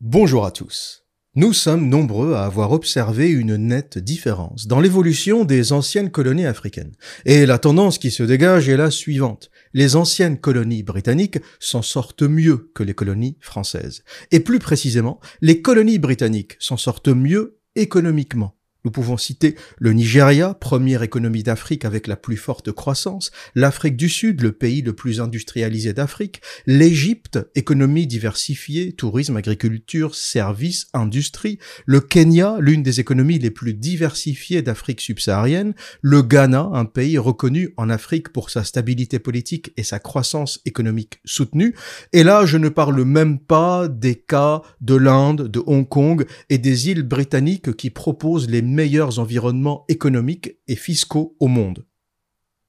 [0.00, 1.02] Bonjour à tous.
[1.34, 6.94] Nous sommes nombreux à avoir observé une nette différence dans l'évolution des anciennes colonies africaines.
[7.24, 9.50] Et la tendance qui se dégage est la suivante.
[9.72, 14.04] Les anciennes colonies britanniques s'en sortent mieux que les colonies françaises.
[14.30, 18.57] Et plus précisément, les colonies britanniques s'en sortent mieux économiquement.
[18.84, 24.08] Nous pouvons citer le Nigeria, première économie d'Afrique avec la plus forte croissance, l'Afrique du
[24.08, 32.00] Sud, le pays le plus industrialisé d'Afrique, l'Égypte, économie diversifiée, tourisme, agriculture, services, industrie, le
[32.00, 37.90] Kenya, l'une des économies les plus diversifiées d'Afrique subsaharienne, le Ghana, un pays reconnu en
[37.90, 41.74] Afrique pour sa stabilité politique et sa croissance économique soutenue,
[42.12, 46.58] et là je ne parle même pas des cas de l'Inde, de Hong Kong et
[46.58, 51.84] des îles britanniques qui proposent les meilleurs environnements économiques et fiscaux au monde.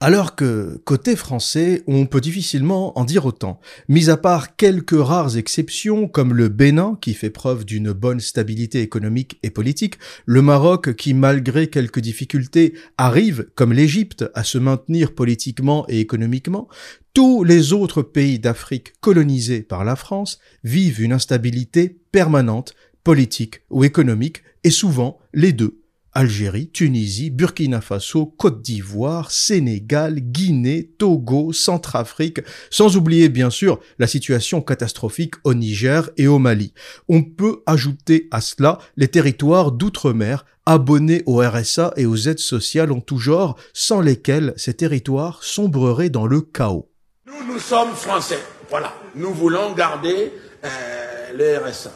[0.02, 5.36] Alors que, côté français, on peut difficilement en dire autant, mis à part quelques rares
[5.36, 10.96] exceptions comme le Bénin qui fait preuve d'une bonne stabilité économique et politique, le Maroc
[10.96, 16.70] qui malgré quelques difficultés arrive, comme l'Égypte, à se maintenir politiquement et économiquement,
[17.14, 23.84] tous les autres pays d'Afrique colonisés par la France vivent une instabilité permanente, politique ou
[23.84, 25.82] économique, et souvent les deux
[26.14, 34.08] Algérie, Tunisie, Burkina Faso, Côte d'Ivoire, Sénégal, Guinée, Togo, Centrafrique, sans oublier bien sûr la
[34.08, 36.74] situation catastrophique au Niger et au Mali.
[37.08, 42.92] On peut ajouter à cela les territoires d'outre-mer abonnés au RSA et aux aides sociales
[42.92, 46.90] en tout genre, sans lesquels ces territoires sombreraient dans le chaos.
[47.26, 48.40] Nous, nous sommes français.
[48.70, 48.94] Voilà.
[49.16, 50.32] Nous voulons garder
[50.64, 51.92] euh, le RSA.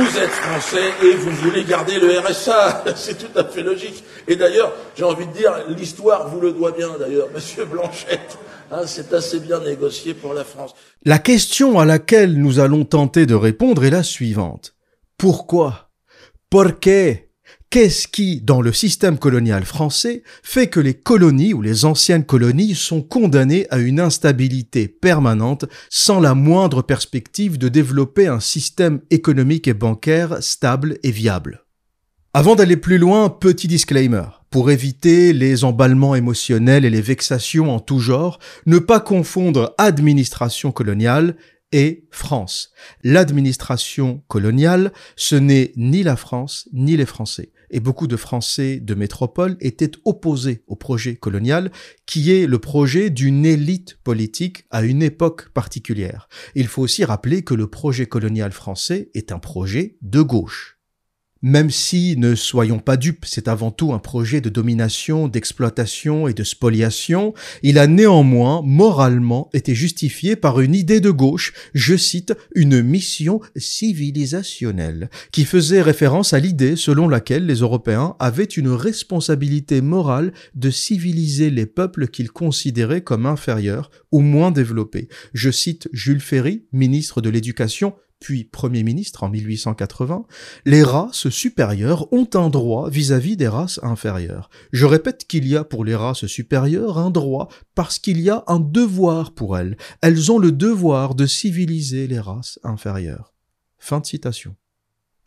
[0.00, 2.84] Vous êtes français et vous voulez garder le RSA.
[2.96, 4.02] C'est tout à fait logique.
[4.26, 8.38] Et d'ailleurs, j'ai envie de dire, l'histoire vous le doit bien d'ailleurs, Monsieur Blanchette.
[8.72, 10.76] Hein, c'est assez bien négocié pour la France.
[11.04, 14.76] La question à laquelle nous allons tenter de répondre est la suivante.
[15.18, 15.90] Pourquoi?
[16.50, 17.29] Pourquoi
[17.70, 22.74] Qu'est-ce qui, dans le système colonial français, fait que les colonies ou les anciennes colonies
[22.74, 29.68] sont condamnées à une instabilité permanente sans la moindre perspective de développer un système économique
[29.68, 31.64] et bancaire stable et viable?
[32.34, 34.24] Avant d'aller plus loin, petit disclaimer.
[34.50, 40.72] Pour éviter les emballements émotionnels et les vexations en tout genre, ne pas confondre administration
[40.72, 41.36] coloniale
[41.72, 42.72] et France.
[43.02, 48.94] L'administration coloniale, ce n'est ni la France ni les Français et beaucoup de Français de
[48.94, 51.70] métropole étaient opposés au projet colonial,
[52.06, 56.28] qui est le projet d'une élite politique à une époque particulière.
[56.54, 60.79] Il faut aussi rappeler que le projet colonial français est un projet de gauche.
[61.42, 66.34] Même si, ne soyons pas dupes, c'est avant tout un projet de domination, d'exploitation et
[66.34, 72.34] de spoliation, il a néanmoins moralement été justifié par une idée de gauche, je cite,
[72.54, 79.80] une mission civilisationnelle, qui faisait référence à l'idée selon laquelle les Européens avaient une responsabilité
[79.80, 85.08] morale de civiliser les peuples qu'ils considéraient comme inférieurs ou moins développés.
[85.32, 90.26] Je cite Jules Ferry, ministre de l'Éducation, puis Premier ministre en 1880,
[90.66, 94.50] les races supérieures ont un droit vis-à-vis des races inférieures.
[94.72, 98.44] Je répète qu'il y a pour les races supérieures un droit parce qu'il y a
[98.46, 99.76] un devoir pour elles.
[100.02, 103.32] Elles ont le devoir de civiliser les races inférieures.
[103.78, 104.54] Fin de citation.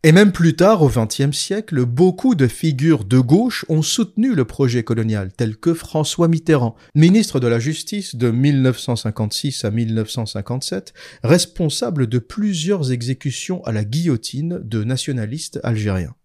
[0.06, 4.44] Et même plus tard, au XXe siècle, beaucoup de figures de gauche ont soutenu le
[4.44, 10.94] projet colonial, tels que François Mitterrand, ministre de la Justice de 1956 à 1957,
[11.24, 16.16] responsable de plusieurs exécutions à la guillotine de nationalistes algériens.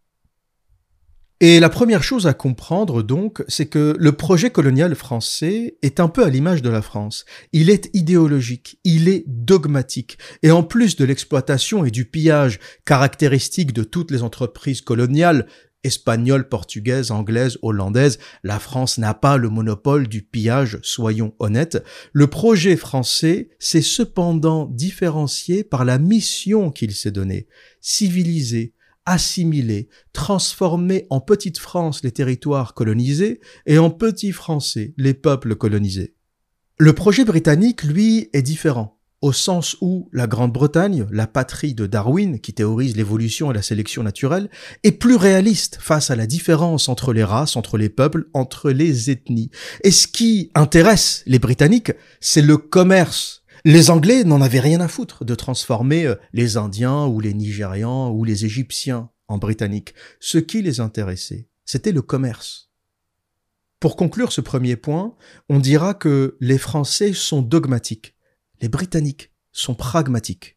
[1.41, 6.09] Et la première chose à comprendre donc, c'est que le projet colonial français est un
[6.09, 7.25] peu à l'image de la France.
[7.53, 10.19] Il est idéologique, il est dogmatique.
[10.43, 15.47] Et en plus de l'exploitation et du pillage caractéristique de toutes les entreprises coloniales,
[15.85, 21.85] espagnoles, portugaises, anglaises, hollandaises, la France n'a pas le monopole du pillage, soyons honnêtes.
[22.13, 27.47] Le projet français s'est cependant différencié par la mission qu'il s'est donnée.
[27.81, 28.75] Civiliser,
[29.09, 36.15] assimiler, transformer en petite France les territoires colonisés et en petits français les peuples colonisés.
[36.77, 42.39] Le projet britannique, lui, est différent, au sens où la Grande-Bretagne, la patrie de Darwin,
[42.39, 44.51] qui théorise l'évolution et la sélection naturelle,
[44.85, 49.11] est plus réaliste face à la différence entre les races, entre les peuples, entre les
[49.11, 49.51] ethnies.
[49.83, 53.38] Et ce qui intéresse les Britanniques, c'est le commerce
[53.69, 58.11] les Anglais n'en avaient rien à foutre de transformer euh, les Indiens ou les Nigérians
[58.11, 59.93] ou les Égyptiens en Britanniques.
[60.21, 62.71] Ce qui les intéressait, c'était le commerce.
[63.79, 65.15] Pour conclure ce premier point,
[65.51, 68.17] on dira que les Français sont dogmatiques.
[68.63, 70.57] Les Britanniques sont pragmatiques.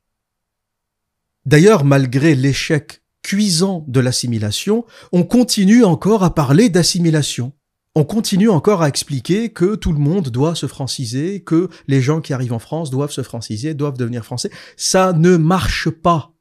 [1.46, 7.52] D'ailleurs, malgré l'échec cuisant de l'assimilation, on continue encore à parler d'assimilation.
[7.94, 12.22] On continue encore à expliquer que tout le monde doit se franciser, que les gens
[12.22, 14.50] qui arrivent en France doivent se franciser, doivent devenir français.
[14.78, 16.34] Ça ne marche pas.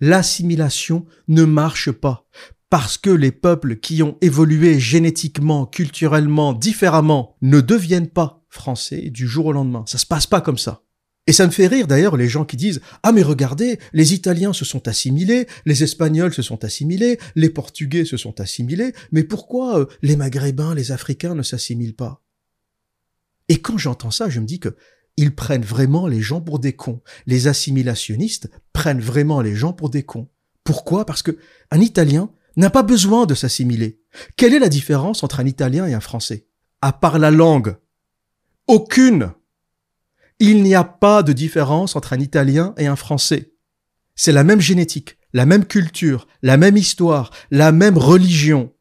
[0.00, 2.26] L'assimilation ne marche pas.
[2.68, 9.26] Parce que les peuples qui ont évolué génétiquement, culturellement, différemment, ne deviennent pas français du
[9.26, 9.84] jour au lendemain.
[9.86, 10.82] Ça se passe pas comme ça.
[11.26, 14.52] Et ça me fait rire d'ailleurs les gens qui disent Ah mais regardez, les Italiens
[14.52, 19.80] se sont assimilés, les Espagnols se sont assimilés, les Portugais se sont assimilés, mais pourquoi
[19.80, 22.22] euh, les Maghrébins, les Africains ne s'assimilent pas?
[23.48, 24.76] Et quand j'entends ça, je me dis que
[25.16, 27.02] ils prennent vraiment les gens pour des cons.
[27.26, 30.28] Les assimilationnistes prennent vraiment les gens pour des cons.
[30.64, 31.04] Pourquoi?
[31.04, 31.36] Parce que
[31.70, 34.00] un Italien n'a pas besoin de s'assimiler.
[34.36, 36.46] Quelle est la différence entre un Italien et un Français?
[36.80, 37.76] À part la langue.
[38.66, 39.32] Aucune
[40.40, 43.52] il n'y a pas de différence entre un Italien et un Français.
[44.16, 48.72] C'est la même génétique, la même culture, la même histoire, la même religion,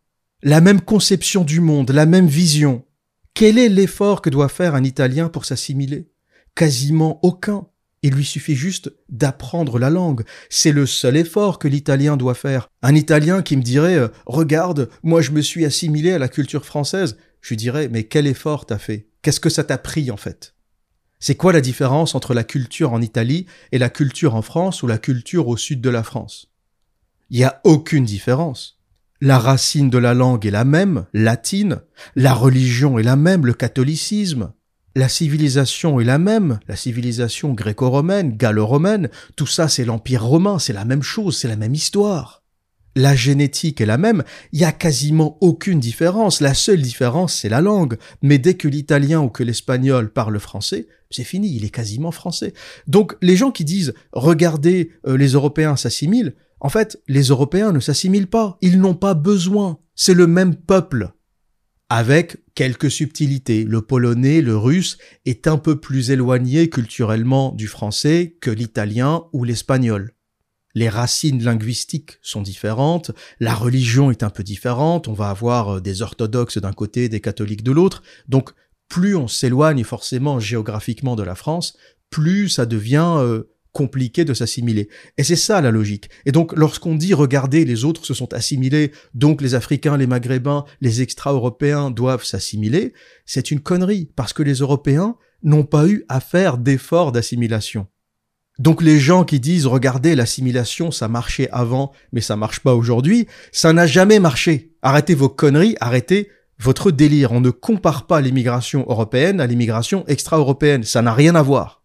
[0.41, 2.85] la même conception du monde, la même vision.
[3.33, 6.09] Quel est l'effort que doit faire un Italien pour s'assimiler?
[6.56, 7.67] Quasiment aucun.
[8.01, 10.23] Il lui suffit juste d'apprendre la langue.
[10.50, 12.69] C'est le seul effort que l'Italien doit faire.
[12.81, 16.65] Un Italien qui me dirait euh, Regarde, moi je me suis assimilé à la culture
[16.65, 17.17] française.
[17.41, 19.09] Je lui dirais Mais quel effort t'as fait?
[19.21, 20.56] Qu'est-ce que ça t'a pris en fait?
[21.19, 24.88] C'est quoi la différence entre la culture en Italie et la culture en France ou
[24.88, 26.50] la culture au sud de la France?
[27.30, 28.80] Il n'y a aucune différence.
[29.21, 31.81] La racine de la langue est la même, latine,
[32.16, 34.54] la religion est la même, le catholicisme,
[34.95, 40.74] la civilisation est la même, la civilisation gréco-romaine, gallo-romaine, tout ça c'est l'Empire romain, c'est
[40.74, 42.39] la même chose, c'est la même histoire
[42.95, 46.42] la génétique est la même, il y a quasiment aucune différence.
[46.42, 47.98] La seule différence, c'est la langue.
[48.21, 52.53] Mais dès que l'italien ou que l'espagnol parle français, c'est fini, il est quasiment français.
[52.88, 57.79] Donc les gens qui disent regardez, euh, les Européens s'assimilent, en fait, les Européens ne
[57.79, 59.79] s'assimilent pas, ils n'ont pas besoin.
[59.95, 61.11] C'est le même peuple.
[61.91, 63.63] Avec quelques subtilités.
[63.63, 69.44] Le polonais, le russe est un peu plus éloigné culturellement du français que l'italien ou
[69.44, 70.13] l'espagnol
[70.75, 75.81] les racines linguistiques sont différentes, la religion est un peu différente, on va avoir euh,
[75.81, 78.51] des orthodoxes d'un côté, des catholiques de l'autre, donc
[78.89, 81.77] plus on s'éloigne forcément géographiquement de la France,
[82.09, 84.89] plus ça devient euh, compliqué de s'assimiler.
[85.18, 86.09] Et c'est ça la logique.
[86.25, 90.65] Et donc lorsqu'on dit regardez, les autres se sont assimilés, donc les Africains, les Maghrébins,
[90.81, 92.94] les extra-européens doivent s'assimiler,
[93.25, 97.88] c'est une connerie, parce que les Européens n'ont pas eu à faire d'efforts d'assimilation.
[98.57, 103.27] Donc les gens qui disent regardez l'assimilation ça marchait avant mais ça marche pas aujourd'hui,
[103.53, 104.74] ça n'a jamais marché.
[104.81, 107.31] Arrêtez vos conneries, arrêtez votre délire.
[107.31, 111.83] On ne compare pas l'immigration européenne à l'immigration extra-européenne, ça n'a rien à voir.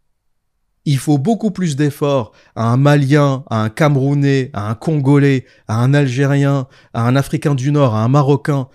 [0.86, 5.82] Il faut beaucoup plus d'efforts à un Malien, à un Camerounais, à un Congolais, à
[5.82, 8.68] un Algérien, à un Africain du Nord, à un Marocain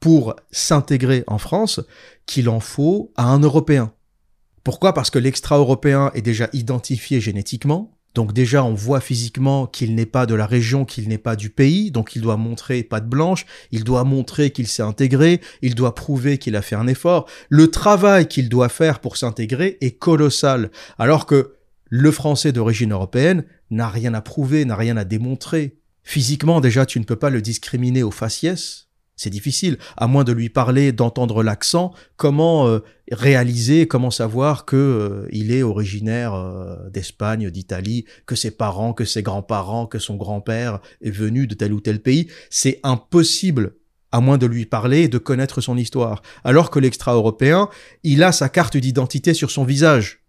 [0.00, 1.80] pour s'intégrer en France
[2.26, 3.92] qu'il en faut à un Européen.
[4.64, 4.92] Pourquoi?
[4.92, 7.96] Parce que l'extra-européen est déjà identifié génétiquement.
[8.14, 11.50] Donc déjà, on voit physiquement qu'il n'est pas de la région, qu'il n'est pas du
[11.50, 15.74] pays, donc il doit montrer pas de blanche, il doit montrer qu'il s'est intégré, il
[15.74, 17.26] doit prouver qu'il a fait un effort.
[17.48, 21.54] Le travail qu'il doit faire pour s'intégrer est colossal, alors que
[21.88, 25.78] le français d'origine européenne n'a rien à prouver, n'a rien à démontrer.
[26.02, 30.32] Physiquement, déjà, tu ne peux pas le discriminer au faciès, c'est difficile, à moins de
[30.32, 36.88] lui parler, d'entendre l'accent, comment euh, réaliser, comment savoir que euh, il est originaire euh,
[36.90, 41.72] d'Espagne, d'Italie, que ses parents, que ses grands-parents, que son grand-père est venu de tel
[41.72, 42.28] ou tel pays.
[42.50, 43.74] C'est impossible
[44.12, 46.22] à moins de lui parler de connaître son histoire.
[46.44, 47.68] Alors que l'extra-européen,
[48.02, 50.20] il a sa carte d'identité sur son visage.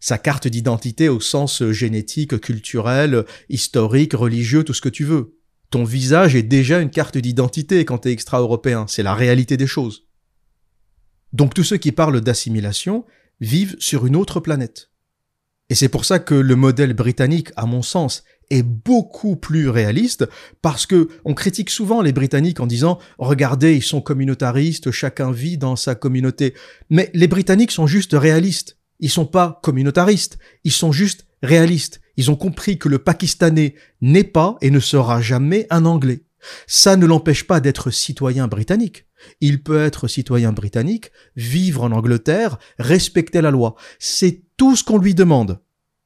[0.00, 5.39] Sa carte d'identité au sens génétique, culturel, historique, religieux, tout ce que tu veux.
[5.70, 10.06] Ton visage est déjà une carte d'identité quand t'es extra-européen, c'est la réalité des choses.
[11.32, 13.04] Donc tous ceux qui parlent d'assimilation
[13.40, 14.90] vivent sur une autre planète.
[15.68, 20.28] Et c'est pour ça que le modèle britannique, à mon sens, est beaucoup plus réaliste
[20.60, 25.56] parce que on critique souvent les Britanniques en disant regardez ils sont communautaristes chacun vit
[25.56, 26.54] dans sa communauté.
[26.90, 28.78] Mais les Britanniques sont juste réalistes.
[28.98, 30.38] Ils sont pas communautaristes.
[30.64, 35.22] Ils sont juste réalistes ils ont compris que le Pakistanais n'est pas et ne sera
[35.22, 36.22] jamais un Anglais.
[36.66, 39.06] Ça ne l'empêche pas d'être citoyen britannique.
[39.40, 43.74] Il peut être citoyen britannique, vivre en Angleterre, respecter la loi.
[43.98, 45.60] C'est tout ce qu'on lui demande.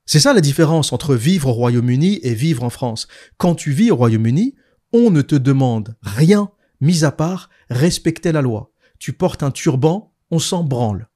[0.07, 3.09] C'est ça la différence entre vivre au Royaume-Uni et vivre en France.
[3.37, 4.55] Quand tu vis au Royaume-Uni,
[4.93, 8.71] on ne te demande rien, mis à part respecter la loi.
[9.01, 11.09] Tu portes un turban, on s'en branle.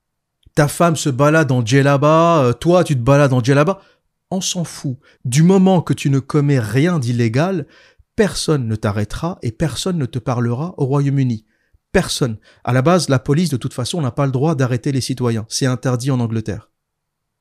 [0.57, 3.81] ta femme se balade en djellaba, euh, toi tu te balades en djellaba.
[4.31, 4.97] On s'en fout.
[5.25, 7.67] Du moment que tu ne commets rien d'illégal,
[8.15, 11.47] personne ne t'arrêtera et personne ne te parlera au Royaume-Uni.
[11.93, 12.37] Personne.
[12.65, 15.47] À la base, la police, de toute façon, n'a pas le droit d'arrêter les citoyens.
[15.49, 16.71] C'est interdit en Angleterre.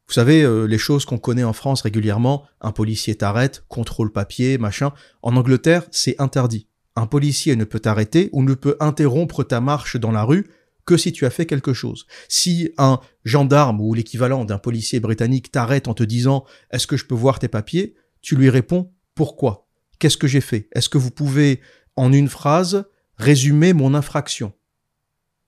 [0.07, 4.57] Vous savez, euh, les choses qu'on connaît en France régulièrement, un policier t'arrête, contrôle papier,
[4.57, 4.93] machin.
[5.21, 6.67] En Angleterre, c'est interdit.
[6.95, 10.47] Un policier ne peut t'arrêter ou ne peut interrompre ta marche dans la rue
[10.87, 12.07] que si tu as fait quelque chose.
[12.29, 17.05] Si un gendarme ou l'équivalent d'un policier britannique t'arrête en te disant Est-ce que je
[17.05, 17.93] peux voir tes papiers?
[18.21, 19.67] Tu lui réponds Pourquoi?
[19.99, 20.69] Qu'est-ce que j'ai fait?
[20.71, 21.61] Est-ce que vous pouvez,
[21.95, 22.85] en une phrase,
[23.17, 24.53] résumer mon infraction?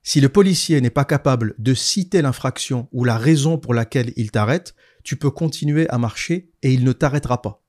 [0.02, 4.30] Si le policier n'est pas capable de citer l'infraction ou la raison pour laquelle il
[4.30, 7.64] t'arrête, tu peux continuer à marcher et il ne t'arrêtera pas.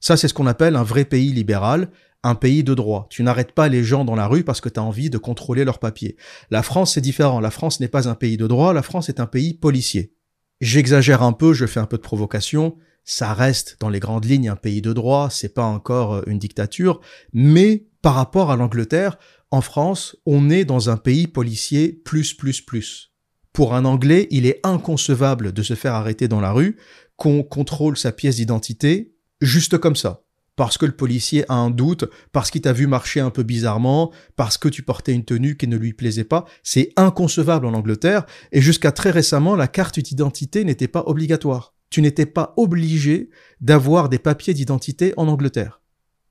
[0.00, 1.90] Ça, c'est ce qu'on appelle un vrai pays libéral,
[2.22, 3.06] un pays de droit.
[3.10, 5.64] Tu n'arrêtes pas les gens dans la rue parce que tu as envie de contrôler
[5.64, 6.16] leurs papiers.
[6.50, 7.40] La France, c'est différent.
[7.40, 10.14] La France n'est pas un pays de droit, la France est un pays policier.
[10.60, 12.76] J'exagère un peu, je fais un peu de provocation.
[13.04, 16.38] Ça reste dans les grandes lignes un pays de droit, c'est pas encore euh, une
[16.38, 17.00] dictature,
[17.32, 19.16] mais par rapport à l'Angleterre,
[19.50, 23.14] en France, on est dans un pays policier plus plus plus.
[23.54, 26.76] Pour un Anglais, il est inconcevable de se faire arrêter dans la rue,
[27.16, 30.24] qu'on contrôle sa pièce d'identité, juste comme ça
[30.58, 34.12] parce que le policier a un doute, parce qu'il t'a vu marcher un peu bizarrement,
[34.34, 36.46] parce que tu portais une tenue qui ne lui plaisait pas.
[36.64, 41.74] C'est inconcevable en Angleterre, et jusqu'à très récemment, la carte d'identité n'était pas obligatoire.
[41.90, 45.80] Tu n'étais pas obligé d'avoir des papiers d'identité en Angleterre.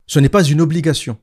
[0.07, 1.17] Ce n'est pas une obligation.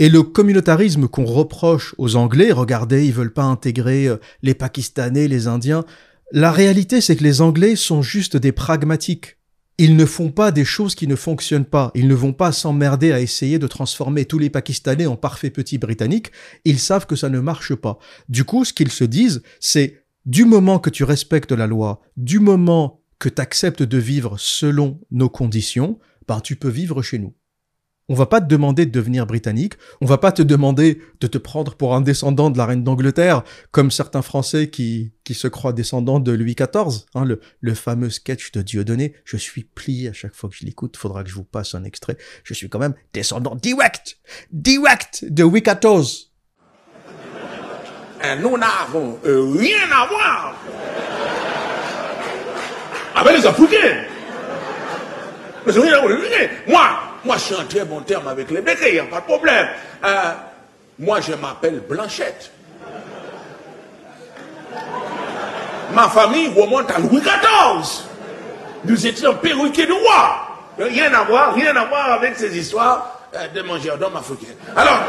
[0.00, 5.28] Et le communautarisme qu'on reproche aux Anglais, regardez, ils veulent pas intégrer euh, les Pakistanais,
[5.28, 5.84] les Indiens,
[6.32, 9.36] la réalité c'est que les Anglais sont juste des pragmatiques
[9.80, 11.90] ils ne font pas des choses qui ne fonctionnent pas.
[11.94, 15.78] Ils ne vont pas s'emmerder à essayer de transformer tous les Pakistanais en parfaits petits
[15.78, 16.32] Britanniques.
[16.66, 17.98] Ils savent que ça ne marche pas.
[18.28, 22.40] Du coup, ce qu'ils se disent, c'est du moment que tu respectes la loi, du
[22.40, 27.32] moment que tu acceptes de vivre selon nos conditions, bah, tu peux vivre chez nous.
[28.10, 31.38] On va pas te demander de devenir britannique, on va pas te demander de te
[31.38, 35.72] prendre pour un descendant de la reine d'Angleterre, comme certains Français qui, qui se croient
[35.72, 39.14] descendants de Louis XIV, hein, le, le fameux sketch de Dieudonné.
[39.24, 41.84] Je suis plié à chaque fois que je l'écoute, faudra que je vous passe un
[41.84, 42.16] extrait.
[42.42, 44.18] Je suis quand même descendant direct,
[44.50, 46.30] direct de Louis XIV.
[48.24, 50.54] Et nous n'avons euh, rien à voir
[53.14, 54.02] avec les Africains.
[55.64, 56.18] Mais rien à voir.
[56.66, 59.20] Moi, moi, je suis en très bon terme avec les Béquets, il n'y a pas
[59.20, 59.68] de problème.
[60.04, 60.32] Euh,
[60.98, 62.50] moi, je m'appelle Blanchette.
[65.92, 68.04] Ma famille remonte à Louis XIV.
[68.84, 70.46] Nous étions perruqués de roi.
[70.78, 74.54] Rien à voir, rien à voir avec ces histoires euh, de manger d'hommes africains.
[74.74, 75.00] Alors,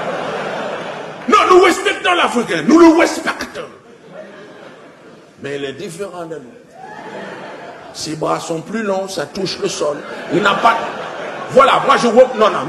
[1.29, 3.69] non, nous respectons l'Africain, nous le respectons.
[5.41, 6.53] Mais il est différent de nous.
[7.93, 9.97] Ses bras sont plus longs, ça touche le sol.
[10.33, 10.77] Il n'a pas,
[11.51, 12.29] voilà, moi je vois.
[12.37, 12.65] Non, non,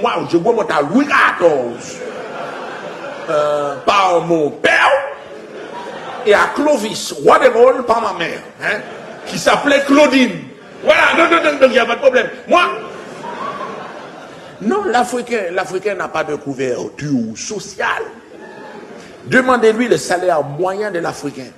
[0.00, 2.00] moi je vois mon Louis XIV.
[3.86, 4.90] Par mon père
[6.26, 8.80] et à Clovis, roi des Gaules, par ma mère, hein,
[9.26, 10.32] qui s'appelait Claudine.
[10.82, 12.28] Voilà, non, non, non, il n'y a pas de problème.
[12.48, 12.62] Moi,
[14.62, 18.02] non, l'Africain, l'Africain n'a pas de couverture sociale.
[19.26, 21.50] Demandez-lui le salaire moyen de l'Africain.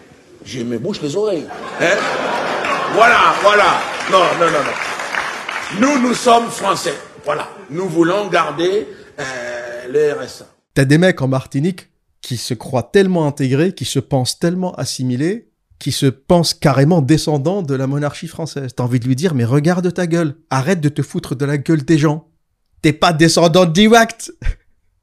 [0.45, 1.49] Je me bouche les oreilles.
[1.81, 1.97] Hein?
[2.95, 3.65] Voilà, voilà.
[4.11, 4.92] Non, non, non, non.
[5.81, 6.95] Nous, nous sommes français.
[7.25, 7.49] Voilà.
[7.71, 8.87] Nous voulons garder
[9.19, 10.47] euh, le RSA.
[10.75, 11.89] T'as des mecs en Martinique
[12.21, 17.63] qui se croient tellement intégrés, qui se pensent tellement assimilés, qui se pensent carrément descendants
[17.63, 18.73] de la monarchie française.
[18.77, 20.37] T'as envie de lui dire, mais regarde ta gueule.
[20.51, 22.29] Arrête de te foutre de la gueule des gens.
[22.83, 24.33] T'es pas descendant direct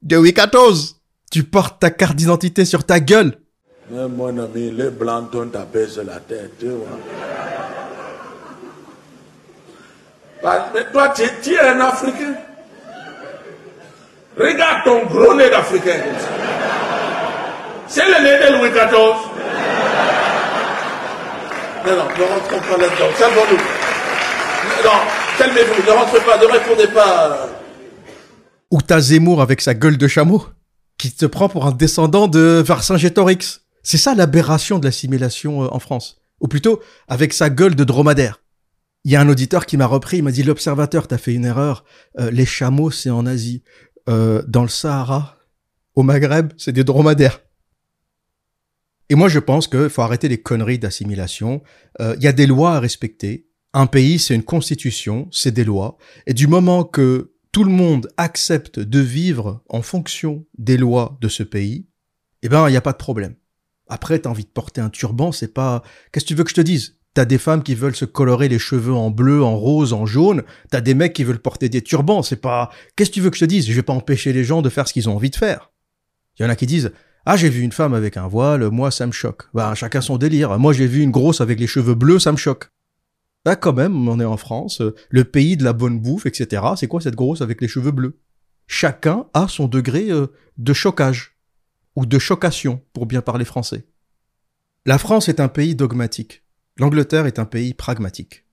[0.02, 0.94] de Louis XIV.
[1.32, 3.38] Tu portes ta carte d'identité sur ta gueule.
[3.90, 5.30] mon ami, les blancs
[5.88, 6.52] sur la tête.
[6.58, 6.98] Tu vois.
[10.42, 12.34] Bah, mais toi, tu, es un Africain.
[14.38, 16.00] Regarde ton gros nez d'Africain
[17.86, 19.30] C'est le nez de Louis XIV.
[21.86, 23.10] Non, non, ne rentrons pas là-dedans.
[23.18, 23.56] Salvons-nous.
[24.84, 24.98] Non,
[25.38, 27.48] calmez-vous, ne rentrez pas, ne répondez pas.
[28.70, 30.46] Ou t'as Zemmour avec sa gueule de chameau,
[30.96, 33.62] qui te prend pour un descendant de Vercingétorix.
[33.82, 36.22] C'est ça l'aberration de l'assimilation euh, en France.
[36.40, 38.40] Ou plutôt, avec sa gueule de dromadaire.
[39.04, 41.46] Il y a un auditeur qui m'a repris, il m'a dit l'observateur, t'as fait une
[41.46, 41.84] erreur.
[42.18, 43.62] Euh, les chameaux, c'est en Asie.
[44.08, 45.36] Euh, dans le Sahara,
[45.94, 47.40] au Maghreb, c'est des dromadaires.
[49.08, 51.62] Et moi, je pense qu'il faut arrêter les conneries d'assimilation.
[52.00, 53.48] Euh, il y a des lois à respecter.
[53.72, 55.96] Un pays, c'est une constitution, c'est des lois.
[56.26, 61.28] Et du moment que tout le monde accepte de vivre en fonction des lois de
[61.28, 61.88] ce pays,
[62.42, 63.34] eh ben, il n'y a pas de problème.
[63.88, 65.82] Après, t'as envie de porter un turban, c'est pas...
[66.12, 66.99] Qu'est-ce que tu veux que je te dise?
[67.12, 70.42] T'as des femmes qui veulent se colorer les cheveux en bleu, en rose, en jaune.
[70.70, 72.22] T'as des mecs qui veulent porter des turbans.
[72.22, 72.70] C'est pas.
[72.94, 73.66] Qu'est-ce que tu veux que je te dise?
[73.66, 75.72] Je vais pas empêcher les gens de faire ce qu'ils ont envie de faire.
[76.38, 76.92] Il y en a qui disent
[77.26, 79.42] Ah, j'ai vu une femme avec un voile, moi ça me choque.
[79.54, 80.56] Bah, chacun son délire.
[80.58, 82.70] Moi j'ai vu une grosse avec les cheveux bleus, ça me choque.
[83.44, 86.62] Bah, quand même, on est en France, le pays de la bonne bouffe, etc.
[86.76, 88.20] C'est quoi cette grosse avec les cheveux bleus?
[88.66, 91.36] Chacun a son degré euh, de chocage
[91.96, 93.86] ou de chocation, pour bien parler français.
[94.86, 96.44] La France est un pays dogmatique.
[96.76, 98.44] L'Angleterre est un pays pragmatique.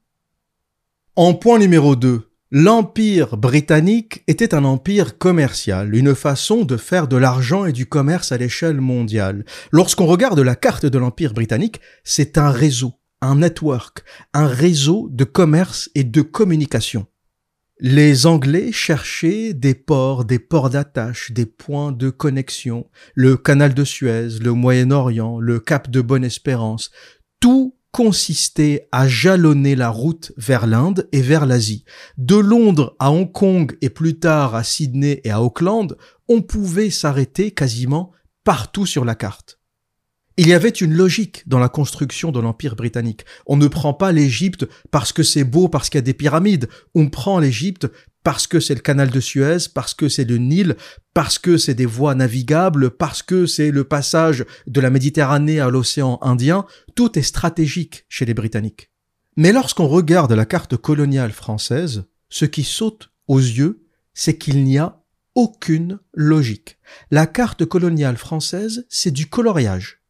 [1.16, 7.18] En point numéro 2, l'Empire britannique était un empire commercial, une façon de faire de
[7.18, 9.44] l'argent et du commerce à l'échelle mondiale.
[9.72, 15.24] Lorsqu'on regarde la carte de l'Empire britannique, c'est un réseau, un network, un réseau de
[15.24, 17.08] commerce et de communication.
[17.80, 23.84] Les Anglais cherchaient des ports, des ports d'attache, des points de connexion, le canal de
[23.84, 26.90] Suez, le Moyen-Orient, le cap de Bonne-Espérance.
[27.40, 31.86] Tout consistait à jalonner la route vers l'Inde et vers l'Asie.
[32.18, 36.90] De Londres à Hong Kong et plus tard à Sydney et à Auckland, on pouvait
[36.90, 38.12] s'arrêter quasiment
[38.44, 39.60] partout sur la carte.
[40.40, 43.26] Il y avait une logique dans la construction de l'Empire britannique.
[43.48, 46.70] On ne prend pas l'Égypte parce que c'est beau, parce qu'il y a des pyramides.
[46.94, 47.88] On prend l'Égypte
[48.28, 50.76] parce que c'est le canal de Suez, parce que c'est le Nil,
[51.14, 55.70] parce que c'est des voies navigables, parce que c'est le passage de la Méditerranée à
[55.70, 58.92] l'océan Indien, tout est stratégique chez les Britanniques.
[59.38, 64.78] Mais lorsqu'on regarde la carte coloniale française, ce qui saute aux yeux, c'est qu'il n'y
[64.78, 65.02] a
[65.34, 66.80] aucune logique.
[67.12, 70.02] La carte coloniale française, c'est du coloriage.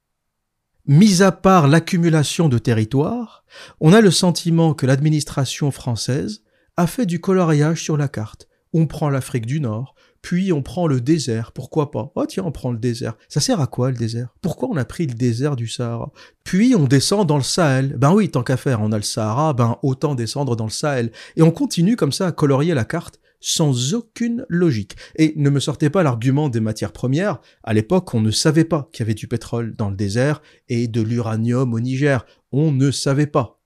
[0.88, 3.46] Mis à part l'accumulation de territoires,
[3.80, 6.42] on a le sentiment que l'administration française
[6.78, 8.48] a fait du coloriage sur la carte.
[8.74, 12.12] On prend l'Afrique du Nord, puis on prend le désert, pourquoi pas?
[12.16, 13.16] Oh tiens, on prend le désert.
[13.30, 14.36] Ça sert à quoi le désert?
[14.42, 16.12] Pourquoi on a pris le désert du Sahara?
[16.44, 17.96] Puis on descend dans le Sahel.
[17.98, 21.12] Ben oui, tant qu'à faire, on a le Sahara, ben autant descendre dans le Sahel.
[21.36, 24.98] Et on continue comme ça à colorier la carte sans aucune logique.
[25.16, 27.40] Et ne me sortez pas l'argument des matières premières.
[27.64, 30.88] À l'époque, on ne savait pas qu'il y avait du pétrole dans le désert et
[30.88, 32.26] de l'uranium au Niger.
[32.52, 33.62] On ne savait pas.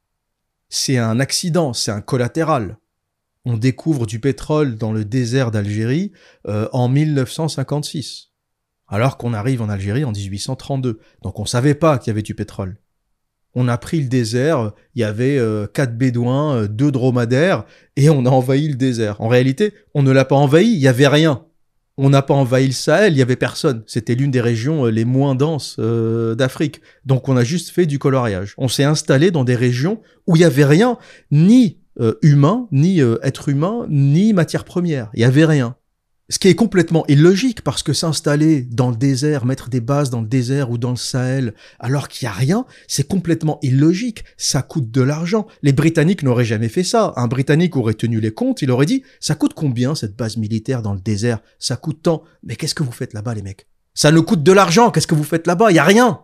[0.69, 2.78] C'est un accident, c'est un collatéral
[3.45, 6.12] on découvre du pétrole dans le désert d'Algérie
[6.47, 8.30] euh, en 1956,
[8.88, 10.99] alors qu'on arrive en Algérie en 1832.
[11.23, 12.77] Donc on savait pas qu'il y avait du pétrole.
[13.54, 17.65] On a pris le désert, il y avait euh, quatre bédouins, euh, deux dromadaires,
[17.97, 19.19] et on a envahi le désert.
[19.19, 21.45] En réalité, on ne l'a pas envahi, il y avait rien.
[21.97, 23.84] On n'a pas envahi le Sahel, il y avait personne.
[23.86, 26.82] C'était l'une des régions les moins denses d'Afrique.
[27.06, 28.54] Donc on a juste fait du coloriage.
[28.58, 30.97] On s'est installé dans des régions où il y avait rien,
[31.32, 35.10] ni euh, humain, ni euh, être humain, ni matière première.
[35.13, 35.75] Il y avait rien.
[36.30, 40.21] Ce qui est complètement illogique parce que s'installer dans le désert, mettre des bases dans
[40.21, 44.23] le désert ou dans le Sahel alors qu'il y a rien, c'est complètement illogique.
[44.38, 45.45] Ça coûte de l'argent.
[45.62, 47.12] Les Britanniques n'auraient jamais fait ça.
[47.17, 50.82] Un Britannique aurait tenu les comptes, il aurait dit "Ça coûte combien cette base militaire
[50.82, 51.41] dans le désert?
[51.60, 52.23] Ça coûte tant.
[52.43, 53.67] Mais qu'est-ce que vous faites là-bas les mecs?
[53.93, 54.89] Ça nous coûte de l'argent.
[54.89, 55.71] Qu'est-ce que vous faites là-bas?
[55.71, 56.21] Il y a rien.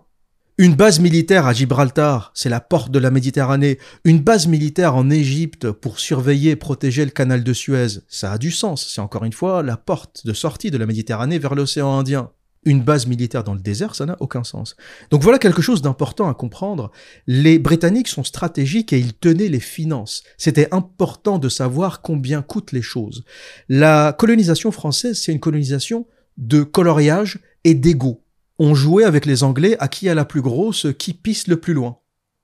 [0.60, 3.78] Une base militaire à Gibraltar, c'est la porte de la Méditerranée.
[4.06, 8.39] Une base militaire en Égypte pour surveiller et protéger le canal de Suez, ça a
[8.39, 8.91] du sens.
[8.91, 12.32] C'est encore une fois la porte de sortie de la Méditerranée vers l'océan Indien.
[12.65, 14.76] Une base militaire dans le désert, ça n'a aucun sens.
[15.12, 16.89] Donc voilà quelque chose d'important à comprendre.
[17.28, 20.24] Les Britanniques sont stratégiques et ils tenaient les finances.
[20.39, 23.26] C'était important de savoir combien coûtent les choses.
[23.70, 28.24] La colonisation française, c'est une colonisation de coloriage et d'ego
[28.60, 31.74] on jouait avec les Anglais à qui a la plus grosse, qui pisse le plus
[31.74, 32.00] loin.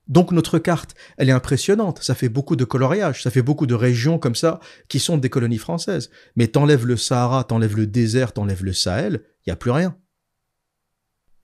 [0.08, 3.74] Donc notre carte, elle est impressionnante, ça fait beaucoup de coloriage, ça fait beaucoup de
[3.74, 6.10] régions comme ça qui sont des colonies françaises.
[6.36, 9.96] Mais t'enlèves le Sahara, t'enlèves le désert, t'enlèves le Sahel, il a plus rien.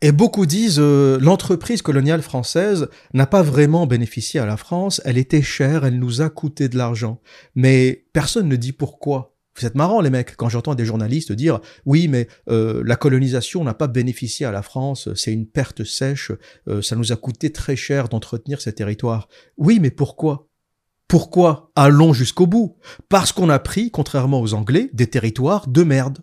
[0.01, 5.17] Et beaucoup disent euh, l'entreprise coloniale française n'a pas vraiment bénéficié à la France, elle
[5.17, 7.21] était chère, elle nous a coûté de l'argent.
[7.55, 9.28] Mais personne ne dit pourquoi.
[9.59, 13.63] Vous êtes marrants les mecs quand j'entends des journalistes dire oui mais euh, la colonisation
[13.63, 16.31] n'a pas bénéficié à la France, c'est une perte sèche,
[16.67, 19.27] euh, ça nous a coûté très cher d'entretenir ces territoires.
[19.57, 20.47] Oui mais pourquoi?
[21.09, 21.71] Pourquoi?
[21.75, 22.77] Allons jusqu'au bout.
[23.09, 26.19] Parce qu'on a pris, contrairement aux Anglais, des territoires de merde.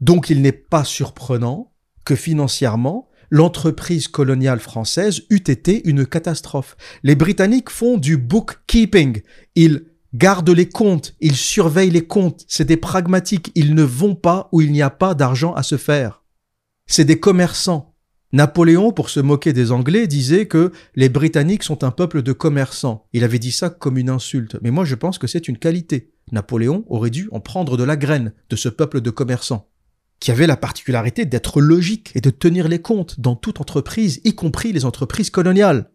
[0.00, 1.72] Donc il n'est pas surprenant
[2.04, 6.76] que financièrement, l'entreprise coloniale française eût été une catastrophe.
[7.02, 9.22] Les Britanniques font du bookkeeping.
[9.54, 14.50] Ils Garde les comptes, ils surveillent les comptes, c'est des pragmatiques, ils ne vont pas
[14.52, 16.22] où il n'y a pas d'argent à se faire.
[16.86, 17.94] C'est des commerçants.
[18.34, 23.06] Napoléon, pour se moquer des Anglais, disait que les Britanniques sont un peuple de commerçants.
[23.14, 26.12] Il avait dit ça comme une insulte, mais moi je pense que c'est une qualité.
[26.30, 29.68] Napoléon aurait dû en prendre de la graine de ce peuple de commerçants.
[30.20, 34.36] qui avait la particularité d'être logique et de tenir les comptes dans toute entreprise, y
[34.36, 35.90] compris les entreprises coloniales.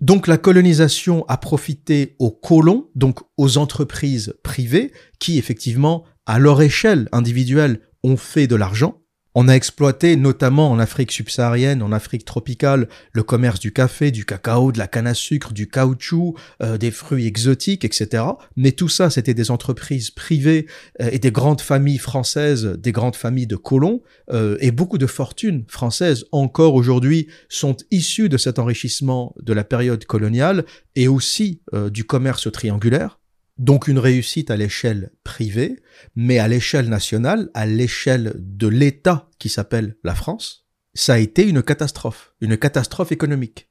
[0.00, 6.62] Donc la colonisation a profité aux colons, donc aux entreprises privées, qui effectivement, à leur
[6.62, 9.02] échelle individuelle, ont fait de l'argent,
[9.34, 14.24] on a exploité notamment en Afrique subsaharienne, en Afrique tropicale, le commerce du café, du
[14.24, 18.24] cacao, de la canne à sucre, du caoutchouc, euh, des fruits exotiques, etc.
[18.56, 20.66] Mais tout ça, c'était des entreprises privées
[21.00, 25.06] euh, et des grandes familles françaises, des grandes familles de colons, euh, et beaucoup de
[25.06, 30.64] fortunes françaises encore aujourd'hui sont issues de cet enrichissement de la période coloniale
[30.96, 31.60] et aussi
[31.90, 33.17] du commerce triangulaire.
[33.58, 35.80] Donc une réussite à l'échelle privée,
[36.14, 41.46] mais à l'échelle nationale, à l'échelle de l'État qui s'appelle la France, ça a été
[41.46, 43.68] une catastrophe, une catastrophe économique.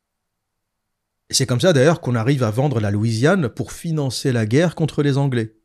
[1.29, 5.03] C'est comme ça d'ailleurs qu'on arrive à vendre la Louisiane pour financer la guerre contre
[5.03, 5.55] les Anglais.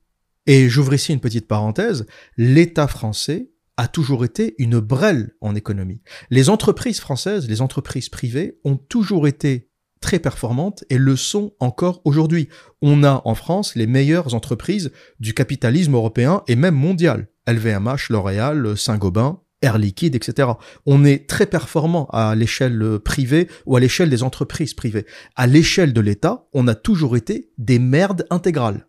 [0.46, 2.06] Et j'ouvre ici une petite parenthèse,
[2.36, 6.02] l'État français a toujours été une brêle en économie.
[6.30, 9.70] Les entreprises françaises, les entreprises privées ont toujours été
[10.02, 12.50] très performantes et le sont encore aujourd'hui.
[12.82, 17.28] On a en France les meilleures entreprises du capitalisme européen et même mondial.
[17.46, 20.50] LVMH, L'Oréal, Saint-Gobain, Air Liquide, etc.
[20.84, 25.06] On est très performant à l'échelle privée ou à l'échelle des entreprises privées.
[25.36, 28.88] À l'échelle de l'État, on a toujours été des merdes intégrales.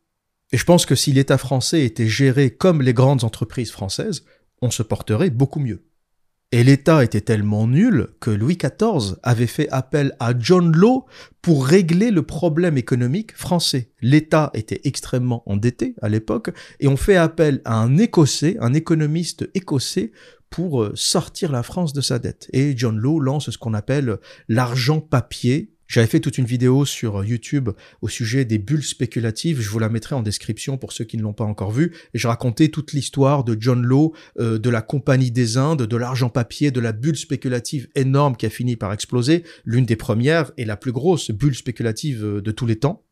[0.52, 4.26] Et je pense que si l'État français était géré comme les grandes entreprises françaises,
[4.62, 5.86] on se porterait beaucoup mieux.
[6.54, 11.08] Et l'État était tellement nul que Louis XIV avait fait appel à John Law
[11.42, 13.90] pour régler le problème économique français.
[14.04, 19.50] L'État était extrêmement endetté à l'époque et on fait appel à un Écossais, un économiste
[19.56, 20.12] écossais,
[20.52, 22.52] pour euh, sortir la France de sa dette.
[22.54, 27.24] Et John Law lance ce qu'on appelle l'argent papier j'avais fait toute une vidéo sur
[27.24, 27.70] YouTube
[28.02, 31.22] au sujet des bulles spéculatives, je vous la mettrai en description pour ceux qui ne
[31.22, 34.82] l'ont pas encore vue, et je racontais toute l'histoire de John Law, euh, de la
[34.82, 38.92] Compagnie des Indes, de l'argent papier, de la bulle spéculative énorme qui a fini par
[38.92, 43.04] exploser, l'une des premières et la plus grosse bulle spéculative euh, de tous les temps.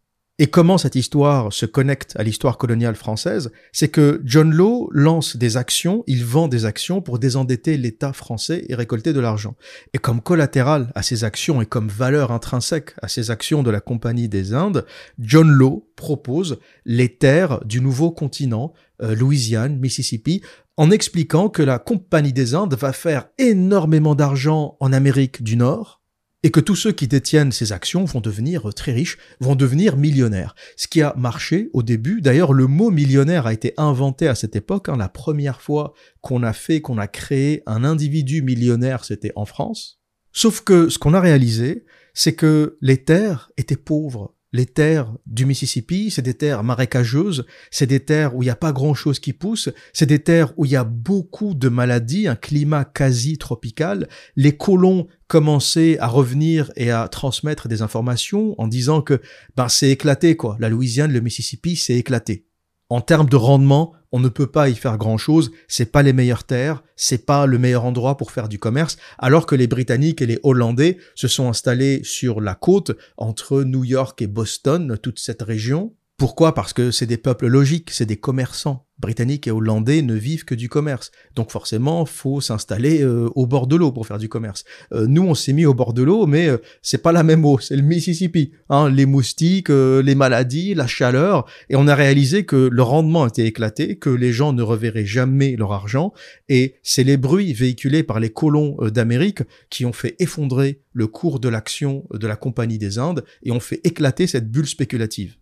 [0.41, 5.37] Et comment cette histoire se connecte à l'histoire coloniale française C'est que John Law lance
[5.37, 9.55] des actions, il vend des actions pour désendetter l'État français et récolter de l'argent.
[9.93, 13.81] Et comme collatéral à ces actions et comme valeur intrinsèque à ces actions de la
[13.81, 14.83] Compagnie des Indes,
[15.19, 18.73] John Law propose les terres du nouveau continent,
[19.03, 20.41] euh, Louisiane, Mississippi,
[20.75, 26.00] en expliquant que la Compagnie des Indes va faire énormément d'argent en Amérique du Nord,
[26.43, 30.55] et que tous ceux qui détiennent ces actions vont devenir très riches, vont devenir millionnaires.
[30.75, 34.55] Ce qui a marché au début, d'ailleurs le mot millionnaire a été inventé à cette
[34.55, 34.97] époque, hein.
[34.97, 39.99] la première fois qu'on a fait, qu'on a créé un individu millionnaire, c'était en France.
[40.31, 45.45] Sauf que ce qu'on a réalisé, c'est que les terres étaient pauvres, les terres du
[45.45, 49.33] Mississippi, c'est des terres marécageuses, c'est des terres où il n'y a pas grand-chose qui
[49.33, 54.09] pousse, c'est des terres où il y a beaucoup de maladies, un climat quasi tropical.
[54.35, 59.21] Les colons commençaient à revenir et à transmettre des informations en disant que
[59.55, 62.45] ben c'est éclaté quoi, la Louisiane, le Mississippi, c'est éclaté.
[62.89, 66.13] En termes de rendement, on ne peut pas y faire grand chose, c'est pas les
[66.13, 70.21] meilleures terres, c'est pas le meilleur endroit pour faire du commerce, alors que les Britanniques
[70.21, 75.19] et les Hollandais se sont installés sur la côte entre New York et Boston, toute
[75.19, 75.93] cette région.
[76.21, 76.53] Pourquoi?
[76.53, 80.53] Parce que c'est des peuples logiques, c'est des commerçants britanniques et hollandais ne vivent que
[80.53, 81.09] du commerce.
[81.33, 84.63] Donc forcément, faut s'installer euh, au bord de l'eau pour faire du commerce.
[84.93, 87.43] Euh, nous, on s'est mis au bord de l'eau, mais euh, c'est pas la même
[87.43, 88.51] eau, c'est le Mississippi.
[88.69, 93.47] Hein, les moustiques, les maladies, la chaleur, et on a réalisé que le rendement était
[93.47, 96.13] éclaté, que les gens ne reverraient jamais leur argent,
[96.49, 101.39] et c'est les bruits véhiculés par les colons d'Amérique qui ont fait effondrer le cours
[101.39, 105.40] de l'action de la Compagnie des Indes et ont fait éclater cette bulle spéculative.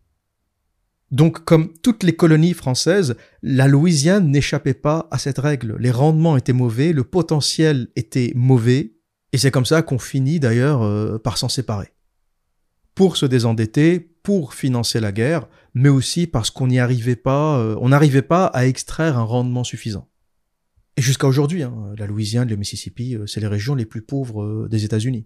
[1.12, 5.76] Donc, comme toutes les colonies françaises, la Louisiane n'échappait pas à cette règle.
[5.80, 8.94] Les rendements étaient mauvais, le potentiel était mauvais,
[9.34, 11.94] et c'est comme ça qu'on finit d'ailleurs euh, par s'en séparer.
[12.94, 17.76] Pour se désendetter, pour financer la guerre, mais aussi parce qu'on n'y arrivait pas, euh,
[17.82, 20.08] on n'arrivait pas à extraire un rendement suffisant.
[20.96, 24.68] Et jusqu'à aujourd'hui, hein, la Louisiane, le Mississippi, euh, c'est les régions les plus pauvres
[24.68, 25.26] des États-Unis.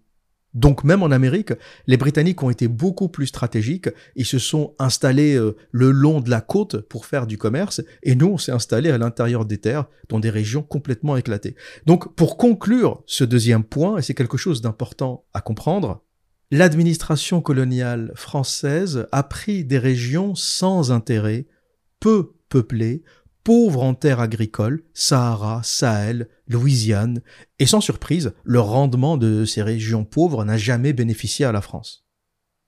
[0.53, 1.53] Donc même en Amérique,
[1.87, 6.29] les Britanniques ont été beaucoup plus stratégiques, ils se sont installés euh, le long de
[6.29, 9.85] la côte pour faire du commerce, et nous on s'est installés à l'intérieur des terres,
[10.09, 11.55] dans des régions complètement éclatées.
[11.85, 16.03] Donc pour conclure ce deuxième point, et c'est quelque chose d'important à comprendre,
[16.51, 21.47] l'administration coloniale française a pris des régions sans intérêt,
[21.99, 23.01] peu peuplées,
[23.43, 27.21] pauvres en terres agricoles, Sahara, Sahel, Louisiane,
[27.59, 32.03] et sans surprise, le rendement de ces régions pauvres n'a jamais bénéficié à la France.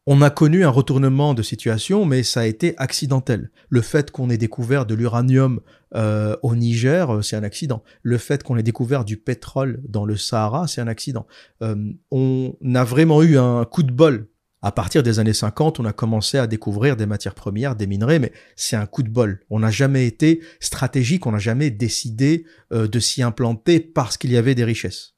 [0.08, 3.50] On a connu un retournement de situation, mais ça a été accidentel.
[3.70, 5.62] Le fait qu'on ait découvert de l'uranium
[5.96, 7.82] euh, au Niger, euh, c'est un accident.
[8.04, 11.26] Le fait qu'on ait découvert du pétrole dans le Sahara, c'est un accident.
[11.64, 14.28] Euh, on a vraiment eu un coup de bol.
[14.66, 18.18] À partir des années 50, on a commencé à découvrir des matières premières, des minerais,
[18.18, 19.42] mais c'est un coup de bol.
[19.52, 24.38] On n'a jamais été stratégique, on n'a jamais décidé de s'y implanter parce qu'il y
[24.38, 25.14] avait des richesses.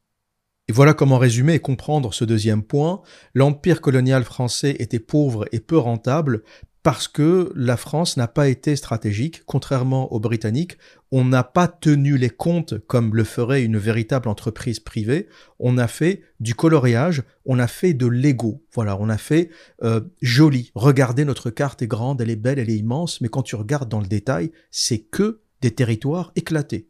[0.67, 3.01] Et voilà comment résumer et comprendre ce deuxième point.
[3.33, 6.43] L'empire colonial français était pauvre et peu rentable
[6.87, 10.77] parce que la France n'a pas été stratégique, contrairement aux Britanniques.
[11.11, 15.27] On n'a pas tenu les comptes comme le ferait une véritable entreprise privée.
[15.59, 18.63] On a fait du coloriage, on a fait de l'ego.
[18.73, 19.49] Voilà, on a fait
[19.83, 20.71] euh, joli.
[20.75, 23.89] Regardez, notre carte est grande, elle est belle, elle est immense, mais quand tu regardes
[23.89, 26.87] dans le détail, c'est que des territoires éclatés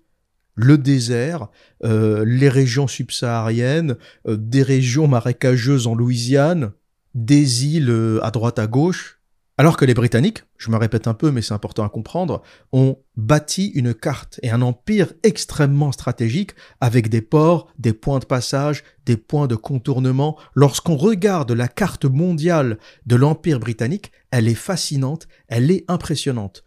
[0.59, 1.49] le désert,
[1.83, 3.95] euh, les régions subsahariennes,
[4.27, 6.71] euh, des régions marécageuses en Louisiane,
[7.15, 9.16] des îles à droite à gauche,
[9.59, 12.99] alors que les Britanniques, je me répète un peu mais c'est important à comprendre, ont
[13.15, 18.83] bâti une carte et un empire extrêmement stratégique avec des ports, des points de passage,
[19.05, 20.37] des points de contournement.
[20.53, 26.63] Lorsqu'on regarde la carte mondiale de l'empire britannique, elle est fascinante, elle est impressionnante.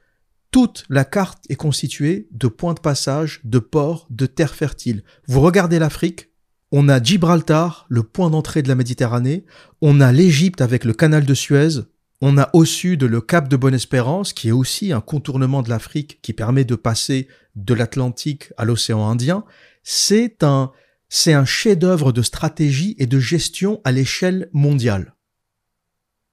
[0.50, 5.04] Toute la carte est constituée de points de passage, de ports, de terres fertiles.
[5.28, 6.30] Vous regardez l'Afrique,
[6.72, 9.44] on a Gibraltar, le point d'entrée de la Méditerranée,
[9.80, 11.82] on a l'Égypte avec le canal de Suez,
[12.20, 16.20] on a au sud le cap de Bonne-Espérance, qui est aussi un contournement de l'Afrique
[16.22, 19.44] qui permet de passer de l'Atlantique à l'océan Indien.
[19.82, 20.70] C'est un,
[21.08, 25.14] c'est un chef-d'œuvre de stratégie et de gestion à l'échelle mondiale.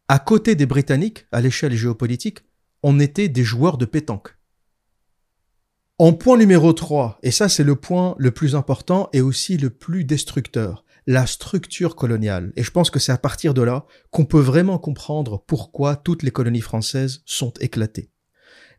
[0.10, 2.40] À côté des Britanniques, à l'échelle géopolitique,
[2.84, 4.38] on était des joueurs de pétanque.
[6.00, 9.72] En point numéro 3, et ça c'est le point le plus important et aussi le
[9.72, 12.52] plus destructeur, la structure coloniale.
[12.58, 16.22] Et je pense que c'est à partir de là qu'on peut vraiment comprendre pourquoi toutes
[16.22, 18.12] les colonies françaises sont éclatées.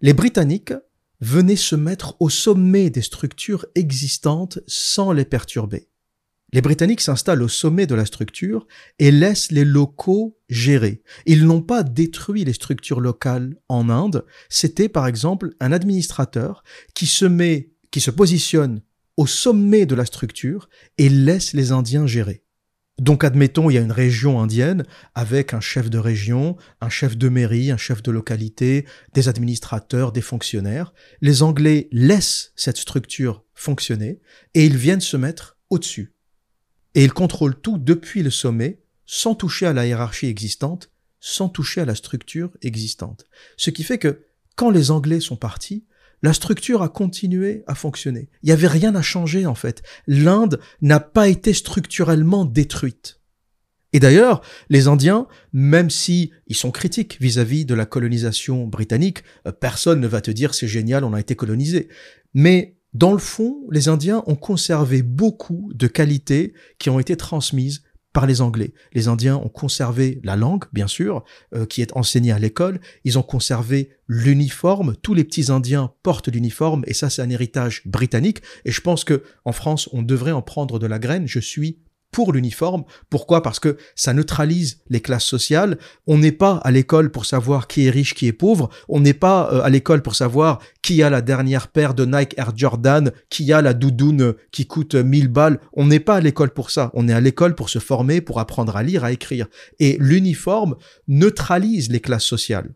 [0.02, 0.74] Les Britanniques
[1.20, 5.88] venaient se mettre au sommet des structures existantes sans les perturber.
[6.52, 8.66] Les Britanniques s'installent au sommet de la structure
[8.98, 11.02] et laissent les locaux gérer.
[11.26, 14.24] Ils n'ont pas détruit les structures locales en Inde.
[14.48, 16.62] C'était par exemple un administrateur
[16.94, 18.82] qui se met, qui se positionne
[19.18, 22.42] au sommet de la structure et laisse les Indiens gérer.
[22.98, 27.18] Donc admettons, il y a une région indienne avec un chef de région, un chef
[27.18, 30.94] de mairie, un chef de localité, des administrateurs, des fonctionnaires.
[31.20, 34.20] Les Anglais laissent cette structure fonctionner
[34.54, 36.14] et ils viennent se mettre au-dessus
[36.94, 41.80] et il contrôle tout depuis le sommet, sans toucher à la hiérarchie existante, sans toucher
[41.80, 43.24] à la structure existante.
[43.56, 44.24] Ce qui fait que
[44.56, 45.86] quand les Anglais sont partis,
[46.22, 48.28] la structure a continué à fonctionner.
[48.42, 49.82] Il n'y avait rien à changer en fait.
[50.06, 53.20] L'Inde n'a pas été structurellement détruite.
[53.92, 59.52] Et d'ailleurs, les Indiens, même si ils sont critiques vis-à-vis de la colonisation britannique, euh,
[59.52, 61.88] personne ne va te dire c'est génial, on a été colonisé.
[62.34, 67.82] Mais dans le fond, les Indiens ont conservé beaucoup de qualités qui ont été transmises
[68.12, 68.72] par les Anglais.
[68.92, 72.80] Les Indiens ont conservé la langue, bien sûr, euh, qui est enseignée à l'école.
[73.04, 74.96] Ils ont conservé l'uniforme.
[75.02, 78.42] Tous les petits Indiens portent l'uniforme, et ça, c'est un héritage britannique.
[78.64, 81.26] Et je pense que en France, on devrait en prendre de la graine.
[81.26, 81.78] Je suis
[82.10, 82.84] pour l'uniforme.
[83.10, 83.42] Pourquoi?
[83.42, 85.78] Parce que ça neutralise les classes sociales.
[86.06, 88.70] On n'est pas à l'école pour savoir qui est riche, qui est pauvre.
[88.88, 92.34] On n'est pas euh, à l'école pour savoir qui a la dernière paire de Nike
[92.38, 95.60] Air Jordan, qui a la doudoune qui coûte 1000 balles.
[95.72, 96.90] On n'est pas à l'école pour ça.
[96.94, 99.46] On est à l'école pour se former, pour apprendre à lire, à écrire.
[99.78, 102.74] Et l'uniforme neutralise les classes sociales.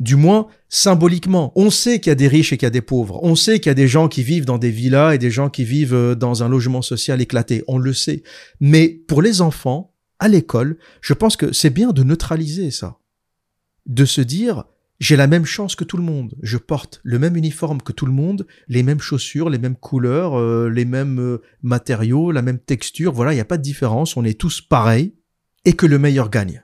[0.00, 1.52] Du moins, symboliquement.
[1.56, 3.22] On sait qu'il y a des riches et qu'il y a des pauvres.
[3.22, 5.50] On sait qu'il y a des gens qui vivent dans des villas et des gens
[5.50, 7.62] qui vivent euh, dans un logement social éclaté.
[7.68, 8.22] On le sait.
[8.60, 12.98] Mais pour les enfants, à l'école, je pense que c'est bien de neutraliser ça.
[13.84, 14.64] De se dire,
[15.00, 16.34] j'ai la même chance que tout le monde.
[16.42, 20.38] Je porte le même uniforme que tout le monde, les mêmes chaussures, les mêmes couleurs,
[20.38, 23.12] euh, les mêmes euh, matériaux, la même texture.
[23.12, 24.16] Voilà, il n'y a pas de différence.
[24.16, 25.14] On est tous pareils
[25.66, 26.62] et que le meilleur gagne.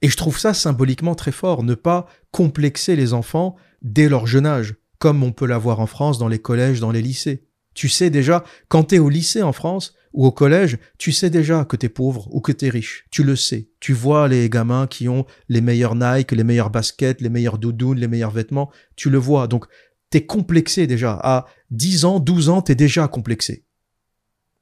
[0.00, 4.46] Et je trouve ça symboliquement très fort, ne pas complexer les enfants dès leur jeune
[4.46, 7.44] âge, comme on peut l'avoir en France dans les collèges, dans les lycées.
[7.74, 11.64] Tu sais déjà, quand t'es au lycée en France ou au collège, tu sais déjà
[11.64, 13.06] que t'es pauvre ou que t'es riche.
[13.10, 13.68] Tu le sais.
[13.78, 17.98] Tu vois les gamins qui ont les meilleurs Nike, les meilleurs baskets, les meilleurs doudounes,
[17.98, 18.70] les meilleurs vêtements.
[18.96, 19.46] Tu le vois.
[19.46, 19.66] Donc,
[20.10, 21.12] t'es complexé déjà.
[21.22, 23.64] À 10 ans, 12 ans, t'es déjà complexé.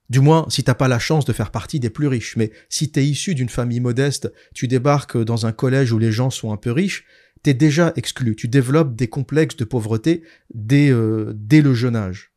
[0.08, 2.36] Du moins, si t'as pas la chance de faire partie des plus riches.
[2.36, 6.30] Mais si t'es issu d'une famille modeste, tu débarques dans un collège où les gens
[6.30, 7.04] sont un peu riches,
[7.46, 8.34] t'es déjà exclu.
[8.34, 12.32] Tu développes des complexes de pauvreté dès, euh, dès le jeune âge.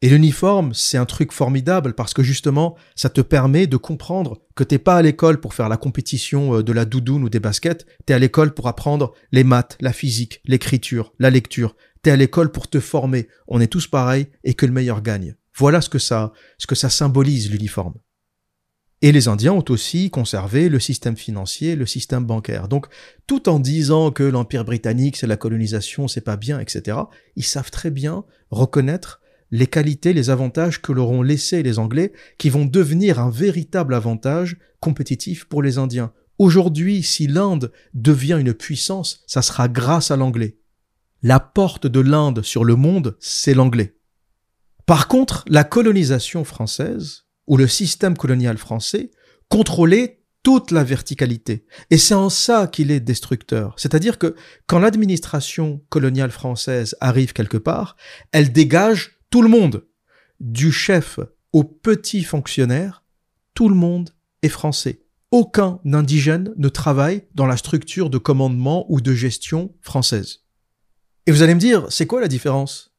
[0.00, 4.64] Et l'uniforme, c'est un truc formidable parce que justement, ça te permet de comprendre que
[4.64, 7.84] t'es pas à l'école pour faire la compétition euh, de la doudoune ou des baskets,
[8.06, 11.76] t'es à l'école pour apprendre les maths, la physique, l'écriture, la lecture.
[12.00, 13.28] T'es à l'école pour te former.
[13.46, 15.36] On est tous pareils et que le meilleur gagne.
[15.54, 16.32] Voilà ce que ça
[16.88, 17.96] symbolise l'uniforme.
[19.04, 22.68] Et les Indiens ont aussi conservé le système financier, le système bancaire.
[22.68, 22.86] Donc,
[23.26, 26.96] tout en disant que l'Empire britannique, c'est la colonisation, c'est pas bien, etc.,
[27.36, 32.14] ils savent très bien reconnaître les qualités, les avantages que leur ont laissés les Anglais,
[32.38, 36.14] qui vont devenir un véritable avantage compétitif pour les Indiens.
[36.38, 40.56] Aujourd'hui, si l'Inde devient une puissance, ça sera grâce à l'anglais.
[41.22, 43.98] La porte de l'Inde sur le monde, c'est l'anglais.
[44.86, 49.10] Par contre, la colonisation française, ou le système colonial français,
[49.48, 51.64] contrôlait toute la verticalité.
[51.90, 53.74] Et c'est en ça qu'il est destructeur.
[53.78, 57.96] C'est-à-dire que quand l'administration coloniale française arrive quelque part,
[58.30, 59.86] elle dégage tout le monde.
[60.40, 61.18] Du chef
[61.52, 63.04] au petit fonctionnaire,
[63.54, 64.10] tout le monde
[64.42, 65.00] est français.
[65.30, 70.40] Aucun indigène ne travaille dans la structure de commandement ou de gestion française.
[71.26, 72.93] Et vous allez me dire, c'est quoi la différence?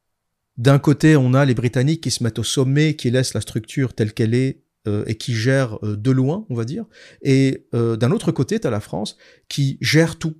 [0.57, 3.93] D'un côté, on a les Britanniques qui se mettent au sommet, qui laissent la structure
[3.93, 6.85] telle qu'elle est euh, et qui gèrent euh, de loin, on va dire.
[7.21, 9.17] Et euh, d'un autre côté, tu as la France
[9.49, 10.35] qui gère tout.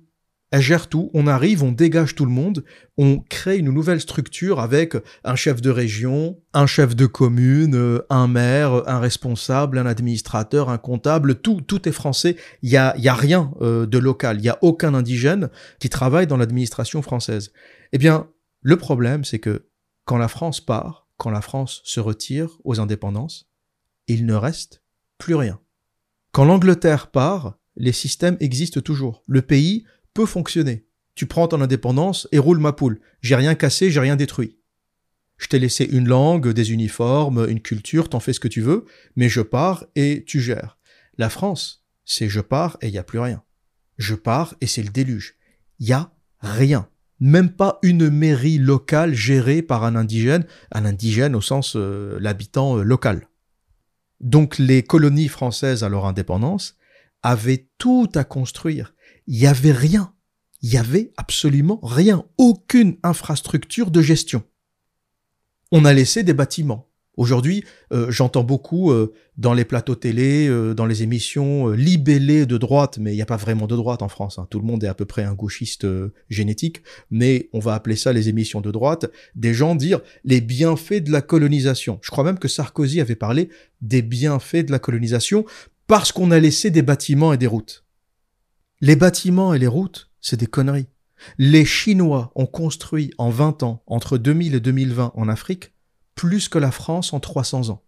[0.52, 2.64] Elle gère tout, on arrive, on dégage tout le monde,
[2.96, 8.28] on crée une nouvelle structure avec un chef de région, un chef de commune, un
[8.28, 12.36] maire, un responsable, un administrateur, un comptable, tout, tout est français.
[12.62, 15.50] Il y a, y a rien de local, il y a aucun indigène
[15.80, 17.50] qui travaille dans l'administration française.
[17.92, 18.28] Eh bien,
[18.62, 19.66] le problème, c'est que
[20.06, 23.50] quand la France part, quand la France se retire aux indépendances,
[24.06, 24.82] il ne reste
[25.18, 25.60] plus rien.
[26.32, 29.24] Quand l'Angleterre part, les systèmes existent toujours.
[29.26, 30.86] Le pays peut fonctionner.
[31.16, 33.00] Tu prends ton indépendance et roule ma poule.
[33.20, 34.58] J'ai rien cassé, j'ai rien détruit.
[35.38, 38.84] Je t'ai laissé une langue, des uniformes, une culture, t'en fais ce que tu veux,
[39.16, 40.78] mais je pars et tu gères.
[41.18, 43.42] La France, c'est je pars et il n'y a plus rien.
[43.98, 45.36] Je pars et c'est le déluge.
[45.80, 46.88] Il y a rien
[47.20, 52.78] même pas une mairie locale gérée par un indigène, un indigène au sens euh, l'habitant
[52.78, 53.28] euh, local.
[54.20, 56.76] Donc les colonies françaises à leur indépendance
[57.22, 58.94] avaient tout à construire.
[59.26, 60.12] Il n'y avait rien.
[60.62, 62.24] Il y avait absolument rien.
[62.38, 64.42] Aucune infrastructure de gestion.
[65.72, 66.88] On a laissé des bâtiments.
[67.16, 72.58] Aujourd'hui, euh, j'entends beaucoup euh, dans les plateaux télé, euh, dans les émissions libellées de
[72.58, 74.38] droite, mais il n'y a pas vraiment de droite en France.
[74.38, 74.46] Hein.
[74.50, 75.86] Tout le monde est à peu près un gauchiste
[76.28, 79.06] génétique, mais on va appeler ça les émissions de droite.
[79.34, 81.98] Des gens dire les bienfaits de la colonisation.
[82.02, 83.48] Je crois même que Sarkozy avait parlé
[83.80, 85.46] des bienfaits de la colonisation
[85.86, 87.84] parce qu'on a laissé des bâtiments et des routes.
[88.82, 90.88] Les bâtiments et les routes, c'est des conneries.
[91.38, 95.72] Les Chinois ont construit en 20 ans, entre 2000 et 2020 en Afrique,
[96.16, 97.84] plus que la France en 300 ans.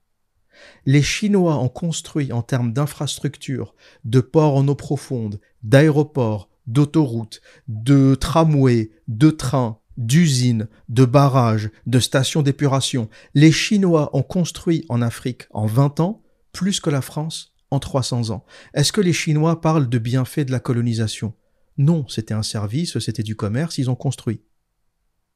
[0.86, 8.14] Les Chinois ont construit en termes d'infrastructures, de ports en eau profonde, d'aéroports, d'autoroutes, de
[8.14, 13.08] tramways, de trains, d'usines, de barrages, de stations d'épuration.
[13.34, 18.30] Les Chinois ont construit en Afrique en 20 ans plus que la France en 300
[18.30, 18.44] ans.
[18.74, 21.34] Est-ce que les Chinois parlent de bienfaits de la colonisation?
[21.76, 24.42] Non, c'était un service, c'était du commerce, ils ont construit.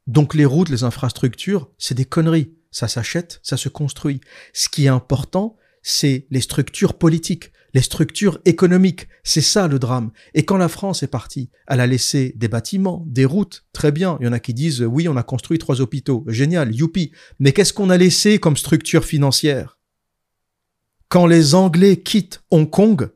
[0.06, 4.20] Donc les routes, les infrastructures, c'est des conneries ça s'achète, ça se construit.
[4.52, 9.08] Ce qui est important, c'est les structures politiques, les structures économiques.
[9.22, 10.10] C'est ça le drame.
[10.34, 14.16] Et quand la France est partie, elle a laissé des bâtiments, des routes, très bien.
[14.20, 17.12] Il y en a qui disent oui, on a construit trois hôpitaux, génial, youpi.
[17.38, 19.78] Mais qu'est-ce qu'on a laissé comme structure financière?
[21.08, 23.10] Quand les Anglais quittent Hong Kong,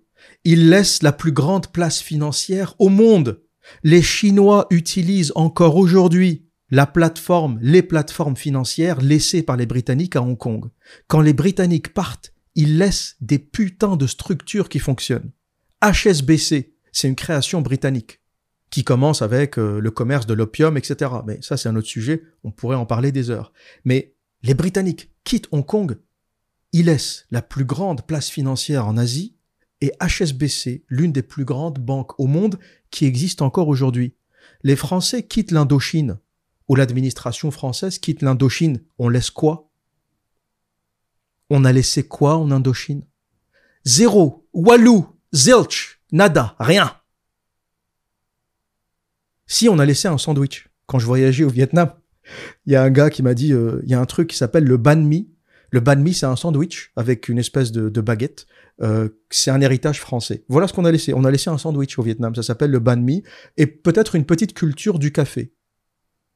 [0.44, 3.42] ils laissent la plus grande place financière au monde.
[3.82, 10.22] Les Chinois utilisent encore aujourd'hui la plateforme, les plateformes financières laissées par les Britanniques à
[10.22, 10.70] Hong Kong.
[11.06, 15.30] Quand les Britanniques partent, ils laissent des putains de structures qui fonctionnent.
[15.82, 18.20] HSBC, c'est une création britannique
[18.70, 21.10] qui commence avec euh, le commerce de l'opium, etc.
[21.26, 23.52] Mais ça, c'est un autre sujet, on pourrait en parler des heures.
[23.84, 25.98] Mais les Britanniques quittent Hong Kong,
[26.72, 29.36] ils laissent la plus grande place financière en Asie
[29.80, 32.58] et HSBC, l'une des plus grandes banques au monde
[32.90, 34.14] qui existe encore aujourd'hui.
[34.62, 36.18] Les Français quittent l'Indochine
[36.68, 39.70] où l'administration française quitte l'Indochine, on laisse quoi?
[41.48, 43.04] On a laissé quoi en Indochine?
[43.84, 46.92] Zéro, Walou, zilch, nada, rien.
[49.46, 51.92] Si on a laissé un sandwich, quand je voyageais au Vietnam,
[52.66, 54.36] il y a un gars qui m'a dit, euh, il y a un truc qui
[54.36, 55.30] s'appelle le banh mi.
[55.70, 58.46] Le banh mi, c'est un sandwich avec une espèce de, baguette.
[58.82, 60.44] Euh, c'est un héritage français.
[60.48, 61.14] Voilà ce qu'on a laissé.
[61.14, 62.34] On a laissé un sandwich au Vietnam.
[62.34, 63.22] Ça s'appelle le banh mi
[63.56, 65.52] et peut-être une petite culture du café.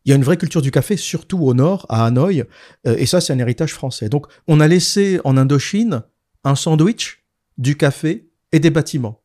[0.05, 2.45] Il y a une vraie culture du café, surtout au nord, à Hanoï,
[2.87, 4.09] euh, et ça, c'est un héritage français.
[4.09, 6.03] Donc, on a laissé en Indochine
[6.45, 7.21] un sandwich,
[7.59, 9.23] du café et des bâtiments.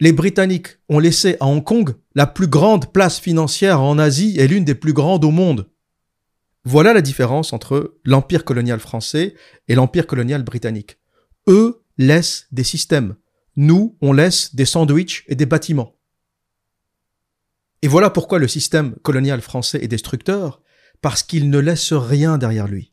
[0.00, 4.46] Les Britanniques ont laissé à Hong Kong la plus grande place financière en Asie et
[4.46, 5.68] l'une des plus grandes au monde.
[6.64, 9.34] Voilà la différence entre l'empire colonial français
[9.66, 10.98] et l'empire colonial britannique.
[11.48, 13.16] Eux laissent des systèmes.
[13.56, 15.96] Nous, on laisse des sandwichs et des bâtiments.
[17.82, 20.62] Et voilà pourquoi le système colonial français est destructeur,
[21.00, 22.92] parce qu'il ne laisse rien derrière lui.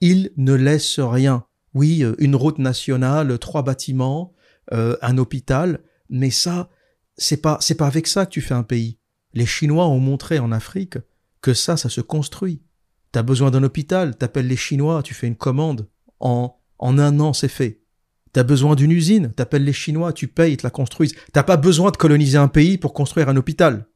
[0.00, 1.46] Il ne laisse rien.
[1.72, 4.34] Oui, euh, une route nationale, trois bâtiments,
[4.72, 5.80] euh, un hôpital,
[6.10, 6.68] mais ça,
[7.16, 8.98] c'est pas, c'est pas avec ça que tu fais un pays.
[9.32, 10.98] Les Chinois ont montré en Afrique
[11.40, 12.62] que ça, ça se construit.
[13.12, 15.88] T'as besoin d'un hôpital, t'appelles les Chinois, tu fais une commande.
[16.20, 17.80] En, en un an, c'est fait.
[18.36, 21.14] T'as besoin d'une usine, t'appelles les Chinois, tu payes, ils te la construisent.
[21.32, 23.86] T'as pas besoin de coloniser un pays pour construire un hôpital.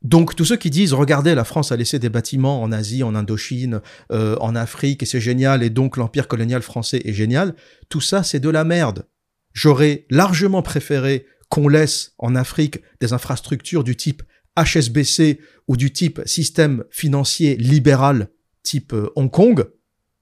[0.00, 3.14] Donc tous ceux qui disent regardez la France a laissé des bâtiments en Asie, en
[3.14, 3.82] Indochine,
[4.12, 7.54] euh, en Afrique et c'est génial et donc l'empire colonial français est génial,
[7.90, 9.04] tout ça c'est de la merde.
[9.52, 14.22] J'aurais largement préféré qu'on laisse en Afrique des infrastructures du type
[14.56, 15.38] HSBC
[15.68, 18.30] ou du type système financier libéral
[18.62, 19.66] type euh, Hong Kong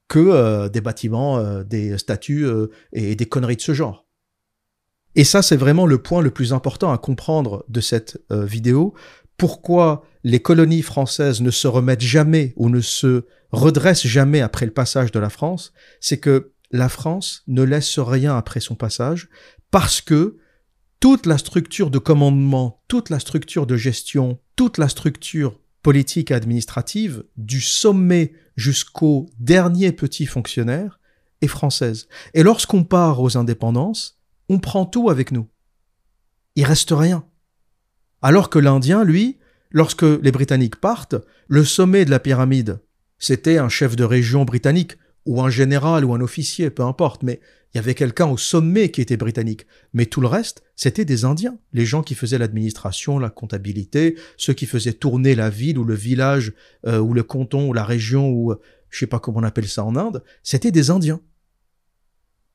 [0.08, 2.46] que euh, des bâtiments, euh, des statues
[2.92, 4.06] et des conneries de ce genre.
[5.14, 8.94] Et ça, c'est vraiment le point le plus important à comprendre de cette vidéo.
[9.36, 14.72] Pourquoi les colonies françaises ne se remettent jamais ou ne se redressent jamais après le
[14.72, 19.28] passage de la France, c'est que la France ne laisse rien après son passage
[19.70, 20.38] parce que
[21.00, 27.24] toute la structure de commandement, toute la structure de gestion, toute la structure politique administrative,
[27.36, 30.98] du sommet jusqu'au dernier petit fonctionnaire,
[31.40, 32.08] est française.
[32.34, 35.48] Et lorsqu'on part aux indépendances, on prend tout avec nous.
[36.56, 37.24] Il reste rien.
[38.22, 39.38] Alors que l'Indien, lui,
[39.70, 41.16] lorsque les Britanniques partent,
[41.46, 42.80] le sommet de la pyramide,
[43.18, 47.40] c'était un chef de région britannique, ou un général, ou un officier, peu importe, mais
[47.74, 51.24] il y avait quelqu'un au sommet qui était britannique, mais tout le reste, c'était des
[51.24, 55.84] Indiens, les gens qui faisaient l'administration, la comptabilité, ceux qui faisaient tourner la ville ou
[55.84, 56.54] le village
[56.86, 59.68] euh, ou le canton ou la région ou euh, je sais pas comment on appelle
[59.68, 61.20] ça en Inde, c'était des Indiens.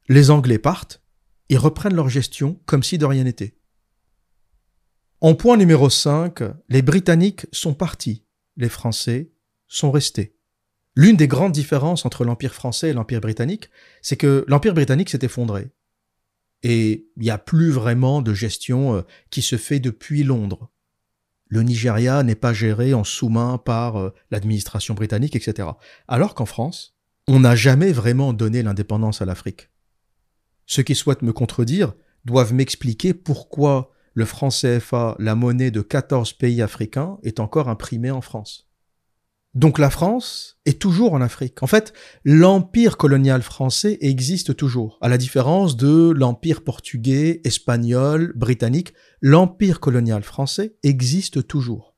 [0.09, 1.03] Les Anglais partent,
[1.49, 3.55] ils reprennent leur gestion comme si de rien n'était.
[5.22, 6.39] En point numéro 5,
[6.70, 8.26] les Britanniques sont partis,
[8.57, 9.32] les Français
[9.68, 10.32] sont restés.
[10.96, 13.70] L'une des grandes différences entre l'Empire français et l'Empire britannique,
[14.02, 15.72] c'est que l'Empire britannique s'est effondré.
[16.62, 20.72] Et il n'y a plus vraiment de gestion euh, qui se fait depuis Londres.
[21.48, 25.68] Le Nigeria n'est pas géré en sous-main par euh, l'administration britannique, etc.
[26.08, 26.96] Alors qu'en France,
[27.28, 29.70] on n'a jamais vraiment donné l'indépendance à l'Afrique.
[30.66, 31.94] Ceux qui souhaitent me contredire
[32.26, 38.12] doivent m'expliquer pourquoi le franc CFA, la monnaie de 14 pays africains, est encore imprimé
[38.12, 38.70] en France.
[39.56, 41.62] Donc la France est toujours en Afrique.
[41.62, 41.93] En fait,
[42.24, 44.97] l'empire colonial français existe toujours.
[44.99, 51.93] À la différence de l'empire portugais, espagnol, britannique, l'empire colonial français existe toujours.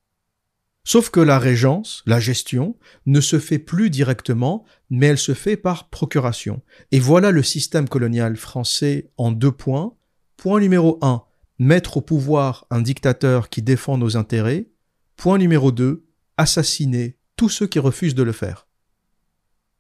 [0.84, 2.76] Sauf que la régence, la gestion,
[3.06, 6.62] ne se fait plus directement, mais elle se fait par procuration.
[6.92, 9.96] Et voilà le système colonial français en deux points.
[10.36, 11.24] Point numéro un,
[11.58, 14.68] mettre au pouvoir un dictateur qui défend nos intérêts.
[15.16, 16.06] Point numéro deux,
[16.38, 18.68] assassiner tous ceux qui refusent de le faire.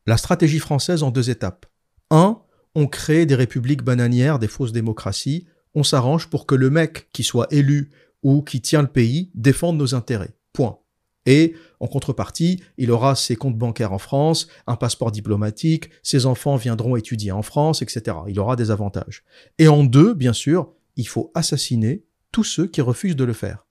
[0.05, 1.65] La stratégie française en deux étapes.
[2.11, 2.39] 1.
[2.75, 5.47] On crée des républiques bananières, des fausses démocraties.
[5.73, 7.89] On s'arrange pour que le mec qui soit élu
[8.21, 10.35] ou qui tient le pays défende nos intérêts.
[10.53, 10.79] Point.
[11.25, 16.55] Et, en contrepartie, il aura ses comptes bancaires en France, un passeport diplomatique, ses enfants
[16.55, 18.17] viendront étudier en France, etc.
[18.27, 19.23] Il aura des avantages.
[19.57, 23.64] Et en deux, bien sûr, il faut assassiner tous ceux qui refusent de le faire.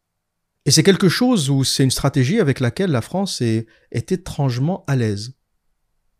[0.67, 4.97] Et c'est quelque chose où c'est une stratégie avec laquelle la France est, étrangement à
[4.97, 5.35] l'aise.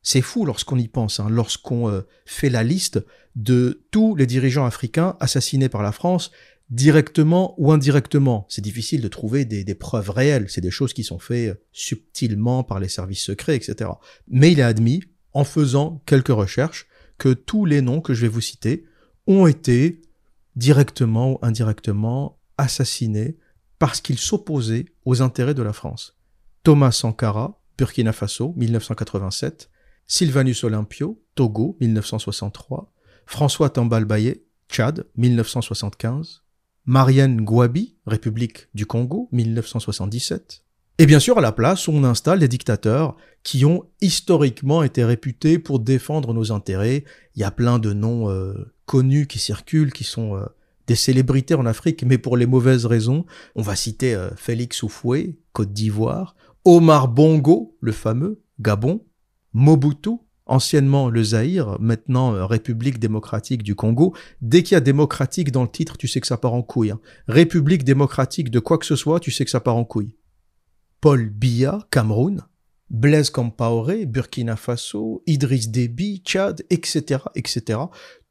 [0.03, 3.03] C'est fou lorsqu'on y pense, hein, lorsqu'on euh, fait la liste
[3.37, 6.31] de tous les dirigeants africains assassinés par la France,
[6.69, 8.47] directement ou indirectement.
[8.51, 11.61] C'est difficile de trouver des, des preuves réelles, c'est des choses qui sont faites euh,
[11.73, 13.91] subtilement par les services secrets, etc.
[14.29, 16.87] Mais il est admis, en faisant quelques recherches,
[17.17, 18.85] que tous les noms que je vais vous citer
[19.27, 20.03] ont été
[20.55, 23.39] directement ou indirectement assassinés
[23.79, 26.17] parce qu'il s'opposait aux intérêts de la France.
[26.63, 29.71] Thomas Sankara, Burkina Faso, 1987,
[30.07, 32.93] Sylvanus Olympio, Togo, 1963,
[33.27, 36.43] François Tambalbaye, Tchad, 1975,
[36.87, 40.65] Marianne Gouabi, République du Congo, 1977.
[40.99, 45.59] Et bien sûr, à la place, on installe des dictateurs qui ont historiquement été réputés
[45.59, 47.05] pour défendre nos intérêts.
[47.35, 50.45] Il y a plein de noms euh, connus qui circulent, qui sont euh,
[50.87, 53.25] des célébrités en Afrique, mais pour les mauvaises raisons.
[53.55, 59.05] On va citer euh, Félix Oufoué, Côte d'Ivoire, Omar Bongo, le fameux, Gabon,
[59.53, 64.15] Mobutu, anciennement le Zaïre, maintenant euh, République démocratique du Congo.
[64.41, 66.91] Dès qu'il y a démocratique dans le titre, tu sais que ça part en couille.
[66.91, 67.01] Hein.
[67.29, 70.17] République démocratique de quoi que ce soit, tu sais que ça part en couille.
[71.01, 72.43] Paul Biya, Cameroun.
[72.91, 77.81] Blaise Compaoré, Burkina Faso, Idriss Déby, Tchad, etc., etc.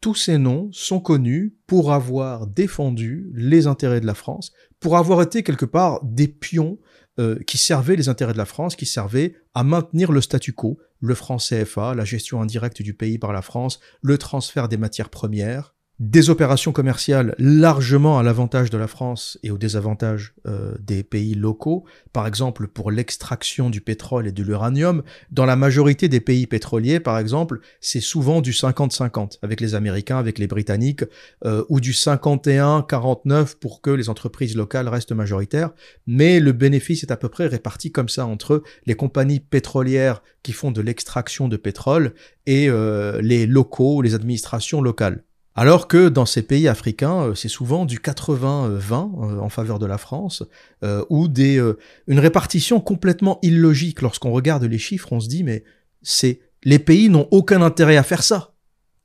[0.04, 4.52] Tous ces noms sont connus pour avoir défendu les intérêts de la France,
[4.82, 6.78] pour avoir été quelque part des pions
[7.20, 10.78] euh, qui servaient les intérêts de la France, qui servaient à maintenir le statu quo,
[11.00, 15.08] le franc CFA, la gestion indirecte du pays par la France, le transfert des matières
[15.08, 21.04] premières, des opérations commerciales largement à l'avantage de la France et au désavantage euh, des
[21.04, 25.04] pays locaux, par exemple pour l'extraction du pétrole et de l'uranium.
[25.32, 30.18] Dans la majorité des pays pétroliers, par exemple, c'est souvent du 50-50 avec les Américains,
[30.18, 31.04] avec les Britanniques,
[31.46, 35.72] euh, ou du 51-49 pour que les entreprises locales restent majoritaires.
[36.08, 40.54] Mais le bénéfice est à peu près réparti comme ça entre les compagnies pétrolières qui
[40.54, 42.14] font de l'extraction de pétrole
[42.48, 45.24] et euh, les locaux, les administrations locales.
[45.56, 49.86] Alors que dans ces pays africains, euh, c'est souvent du 80-20 euh, en faveur de
[49.86, 50.44] la France,
[50.84, 51.62] euh, ou des,
[52.08, 54.02] une répartition complètement illogique.
[54.02, 55.64] Lorsqu'on regarde les chiffres, on se dit, mais
[56.02, 58.54] c'est les pays n'ont aucun intérêt à faire ça.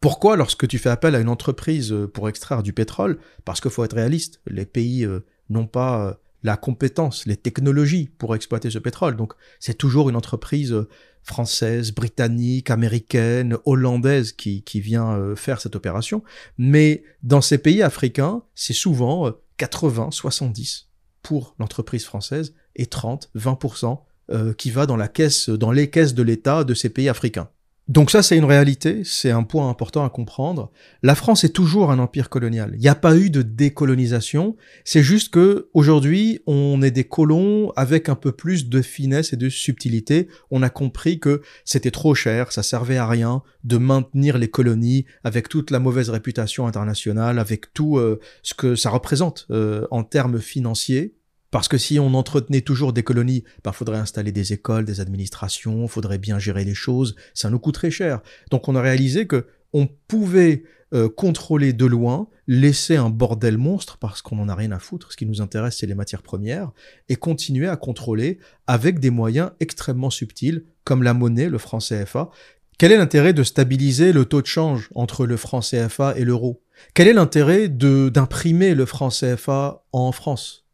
[0.01, 3.19] Pourquoi lorsque tu fais appel à une entreprise pour extraire du pétrole?
[3.45, 5.07] Parce qu'il faut être réaliste, les pays
[5.51, 9.17] n'ont pas la compétence, les technologies pour exploiter ce pétrole.
[9.17, 10.75] Donc c'est toujours une entreprise
[11.23, 16.23] française, britannique, américaine, hollandaise qui, vient euh, faire cette opération.
[16.57, 20.89] Mais dans ces pays africains, c'est souvent 80, euh, 70
[21.23, 26.15] pour l'entreprise française et 30, 20% euh, qui va dans la caisse, dans les caisses
[26.15, 27.51] de l'État de ces pays africains.
[27.89, 30.71] Donc ça, c'est une réalité, c'est un point important à comprendre.
[31.03, 32.73] La France est toujours un empire colonial.
[32.75, 34.57] Il n'y a pas eu de décolonisation.
[34.85, 39.37] C'est juste que aujourd'hui, on est des colons avec un peu plus de finesse et
[39.37, 40.29] de subtilité.
[40.51, 45.07] On a compris que c'était trop cher, ça servait à rien de maintenir les colonies
[45.25, 50.05] avec toute la mauvaise réputation internationale, avec tout euh, ce que ça représente euh, en
[50.05, 51.15] termes financiers.
[51.51, 55.01] Parce que si on entretenait toujours des colonies, il bah, faudrait installer des écoles, des
[55.01, 58.21] administrations, faudrait bien gérer les choses, ça nous coûterait cher.
[58.51, 63.99] Donc on a réalisé que on pouvait euh, contrôler de loin, laisser un bordel monstre
[63.99, 66.71] parce qu'on n'en a rien à foutre, ce qui nous intéresse c'est les matières premières,
[67.11, 72.31] et continuer à contrôler avec des moyens extrêmement subtils, comme la monnaie, le franc CFA.
[72.79, 76.63] Quel est l'intérêt de stabiliser le taux de change entre le franc CFA et l'euro?
[76.95, 80.68] Quel est l'intérêt d'imprimer le franc CFA en France?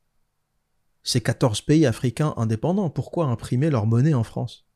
[1.05, 4.67] Ces 14 pays africains indépendants, pourquoi imprimer leur monnaie en France?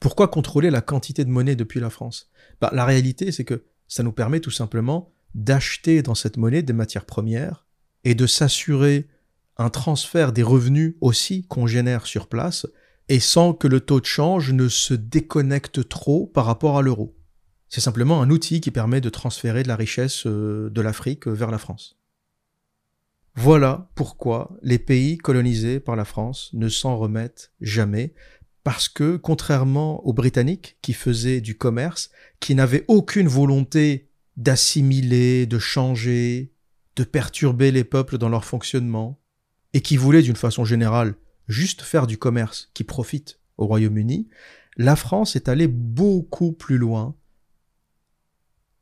[0.00, 2.30] Pourquoi contrôler la quantité de monnaie depuis la France?
[2.60, 6.72] Bah, La réalité, c'est que ça nous permet tout simplement d'acheter dans cette monnaie des
[6.72, 7.66] matières premières
[8.02, 9.08] et de s'assurer
[9.56, 12.66] un transfert des revenus aussi qu'on génère sur place
[13.08, 17.16] et sans que le taux de change ne se déconnecte trop par rapport à l'euro.
[17.68, 21.50] C'est simplement un outil qui permet de transférer de la richesse euh, de l'Afrique vers
[21.50, 21.98] la France.
[23.36, 28.14] Voilà pourquoi les pays colonisés par la France ne s'en remettent jamais,
[28.62, 32.10] parce que contrairement aux Britanniques qui faisaient du commerce,
[32.40, 36.52] qui n'avaient aucune volonté d'assimiler, de changer,
[36.96, 39.20] de perturber les peuples dans leur fonctionnement,
[39.72, 41.16] et qui voulaient d'une façon générale
[41.48, 44.28] juste faire du commerce qui profite au Royaume-Uni,
[44.76, 47.16] la France est allée beaucoup plus loin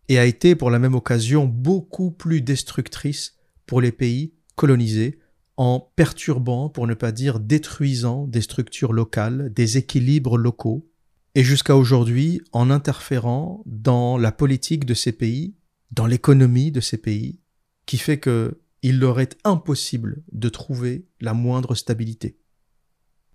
[0.08, 5.18] et a été pour la même occasion beaucoup plus destructrice pour les pays colonisés
[5.56, 10.88] en perturbant, pour ne pas dire détruisant, des structures locales, des équilibres locaux,
[11.34, 15.54] et jusqu'à aujourd'hui en interférant dans la politique de ces pays,
[15.90, 17.40] dans l'économie de ces pays,
[17.86, 22.36] qui fait que il leur est impossible de trouver la moindre stabilité.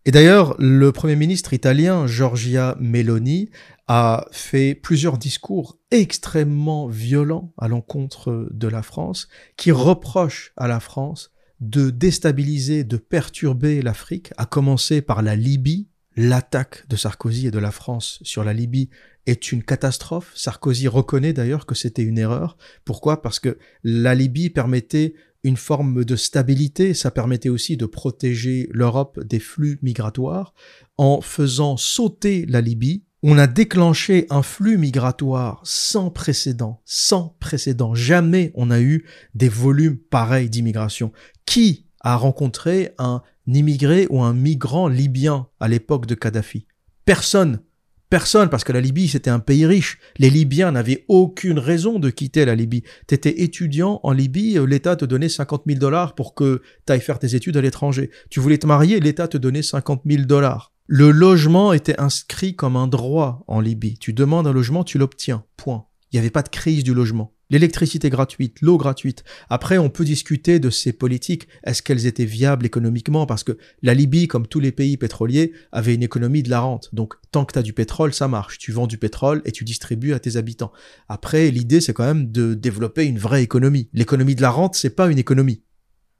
[0.07, 3.49] Et d'ailleurs, le Premier ministre italien Giorgia Meloni
[3.89, 9.27] a fait plusieurs discours extrêmement violents à l'encontre de la France,
[9.57, 15.89] qui reprochent à la France de déstabiliser, de perturber l'Afrique, à commencer par la Libye.
[16.15, 18.89] L'attaque de Sarkozy et de la France sur la Libye
[19.25, 20.31] est une catastrophe.
[20.35, 22.57] Sarkozy reconnaît d'ailleurs que c'était une erreur.
[22.85, 23.21] Pourquoi?
[23.21, 29.19] Parce que la Libye permettait une forme de stabilité, ça permettait aussi de protéger l'Europe
[29.23, 30.53] des flux migratoires.
[30.97, 37.95] En faisant sauter la Libye, on a déclenché un flux migratoire sans précédent, sans précédent.
[37.95, 41.11] Jamais on a eu des volumes pareils d'immigration.
[41.45, 46.67] Qui a rencontré un immigré ou un migrant libyen à l'époque de Kadhafi?
[47.05, 47.61] Personne.
[48.09, 49.99] Personne, parce que la Libye, c'était un pays riche.
[50.17, 52.83] Les Libyens n'avaient aucune raison de quitter la Libye.
[53.05, 57.19] T'étais étudiant en Libye, euh, l'État te donnait 50 000 dollars pour que t'ailles faire
[57.19, 58.09] tes études à l'étranger.
[58.29, 60.71] Tu voulais te marier, l'État te donnait 50 000 dollars.
[60.85, 63.97] Le logement était inscrit comme un droit en Libye.
[63.97, 65.43] Tu demandes un logement, tu l'obtiens.
[65.57, 65.85] Point.
[66.11, 67.33] Il n'y avait pas de crise du logement.
[67.49, 69.23] L'électricité gratuite, l'eau gratuite.
[69.49, 71.47] Après, on peut discuter de ces politiques.
[71.63, 73.25] Est-ce qu'elles étaient viables économiquement?
[73.25, 76.89] Parce que la Libye, comme tous les pays pétroliers, avait une économie de la rente.
[76.93, 78.57] Donc, tant que tu as du pétrole, ça marche.
[78.57, 80.73] Tu vends du pétrole et tu distribues à tes habitants.
[81.07, 83.89] Après, l'idée, c'est quand même de développer une vraie économie.
[83.93, 85.63] L'économie de la rente, c'est pas une économie.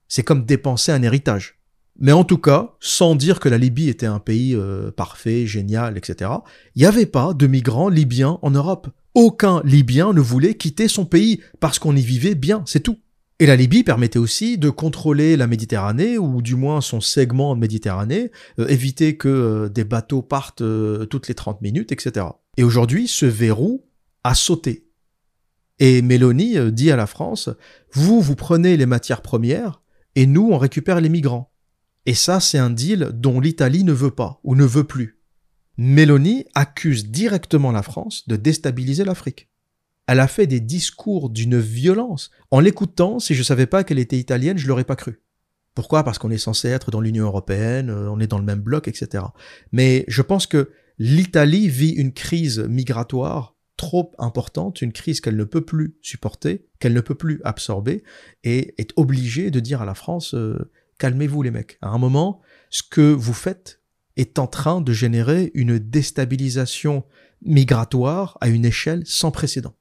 [0.08, 1.60] C'est comme dépenser un héritage.
[2.00, 5.98] Mais en tout cas, sans dire que la Libye était un pays euh, parfait, génial,
[5.98, 6.32] etc.,
[6.76, 8.88] il n'y avait pas de migrants libyens en Europe.
[9.18, 13.00] Aucun Libyen ne voulait quitter son pays parce qu'on y vivait bien, c'est tout.
[13.40, 17.60] Et la Libye permettait aussi de contrôler la Méditerranée, ou du moins son segment de
[17.60, 22.28] Méditerranée, euh, éviter que euh, des bateaux partent euh, toutes les 30 minutes, etc.
[22.58, 23.88] Et aujourd'hui, ce verrou
[24.24, 24.86] a sauté.
[25.80, 27.50] Et Mélanie dit à la France,
[27.94, 29.82] vous, vous prenez les matières premières,
[30.14, 31.52] et nous, on récupère les migrants.
[32.06, 35.17] Et ça, c'est un deal dont l'Italie ne veut pas, ou ne veut plus.
[35.78, 39.50] Mélanie accuse directement la France de déstabiliser l'Afrique.
[40.08, 42.32] Elle a fait des discours d'une violence.
[42.50, 45.22] En l'écoutant, si je savais pas qu'elle était italienne, je l'aurais pas cru.
[45.76, 46.04] Pourquoi?
[46.04, 48.88] Parce qu'on est censé être dans l'Union européenne, euh, on est dans le même bloc,
[48.88, 49.26] etc.
[49.72, 55.44] Mais je pense que l'Italie vit une crise migratoire trop importante, une crise qu'elle ne
[55.44, 58.04] peut plus supporter, qu'elle ne peut plus absorber,
[58.44, 61.78] et est obligée de dire à la France, euh, calmez-vous les mecs.
[61.84, 63.77] À un moment, ce que vous faites
[64.18, 67.04] est en train de générer une déstabilisation
[67.46, 69.74] migratoire à une échelle sans précédent.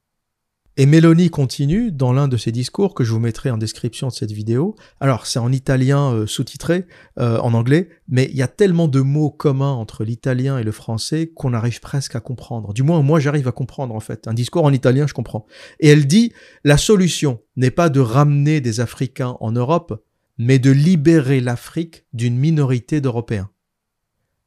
[0.79, 4.13] Et Mélanie continue dans l'un de ses discours que je vous mettrai en description de
[4.13, 4.75] cette vidéo.
[4.99, 6.85] Alors c'est en italien euh, sous-titré,
[7.17, 10.71] euh, en anglais, mais il y a tellement de mots communs entre l'italien et le
[10.71, 12.73] français qu'on arrive presque à comprendre.
[12.73, 14.27] Du moins moi j'arrive à comprendre en fait.
[14.27, 15.47] Un discours en italien je comprends.
[15.79, 16.31] Et elle dit
[16.63, 20.03] la solution n'est pas de ramener des Africains en Europe,
[20.37, 23.49] mais de libérer l'Afrique d'une minorité d'Européens.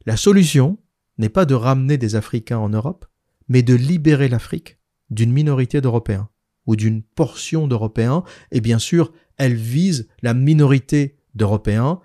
[0.06, 0.78] La solution
[1.18, 3.06] n'est pas de ramener des Africains en Europe,
[3.48, 4.78] mais de libérer l'Afrique
[5.10, 6.28] d'une minorité d'Européens
[6.66, 8.22] ou d'une portion d'Européens,
[8.52, 12.00] et bien sûr, elle vise la minorité d'Européens,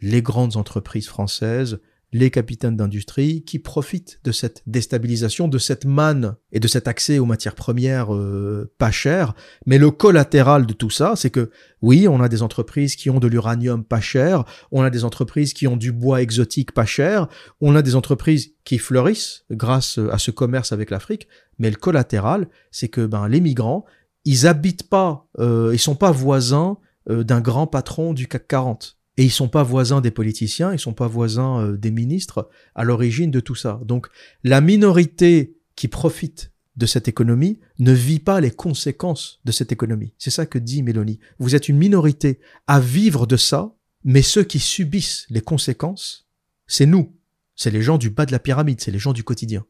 [0.00, 1.80] les grandes entreprises françaises,
[2.12, 7.18] les capitaines d'industrie qui profitent de cette déstabilisation, de cette manne et de cet accès
[7.18, 9.34] aux matières premières euh, pas chères.
[9.64, 11.50] Mais le collatéral de tout ça, c'est que
[11.82, 15.52] oui, on a des entreprises qui ont de l'uranium pas cher, on a des entreprises
[15.52, 17.28] qui ont du bois exotique pas cher,
[17.60, 21.28] on a des entreprises qui fleurissent grâce à ce commerce avec l'Afrique.
[21.58, 23.84] Mais le collatéral, c'est que ben les migrants,
[24.24, 28.99] ils habitent pas, euh, ils sont pas voisins euh, d'un grand patron du CAC 40
[29.16, 32.84] et ils sont pas voisins des politiciens, ils sont pas voisins euh, des ministres à
[32.84, 33.80] l'origine de tout ça.
[33.84, 34.08] Donc
[34.44, 40.14] la minorité qui profite de cette économie ne vit pas les conséquences de cette économie.
[40.18, 41.20] C'est ça que dit Mélanie.
[41.38, 46.28] Vous êtes une minorité à vivre de ça, mais ceux qui subissent les conséquences,
[46.66, 47.16] c'est nous.
[47.56, 49.66] C'est les gens du bas de la pyramide, c'est les gens du quotidien.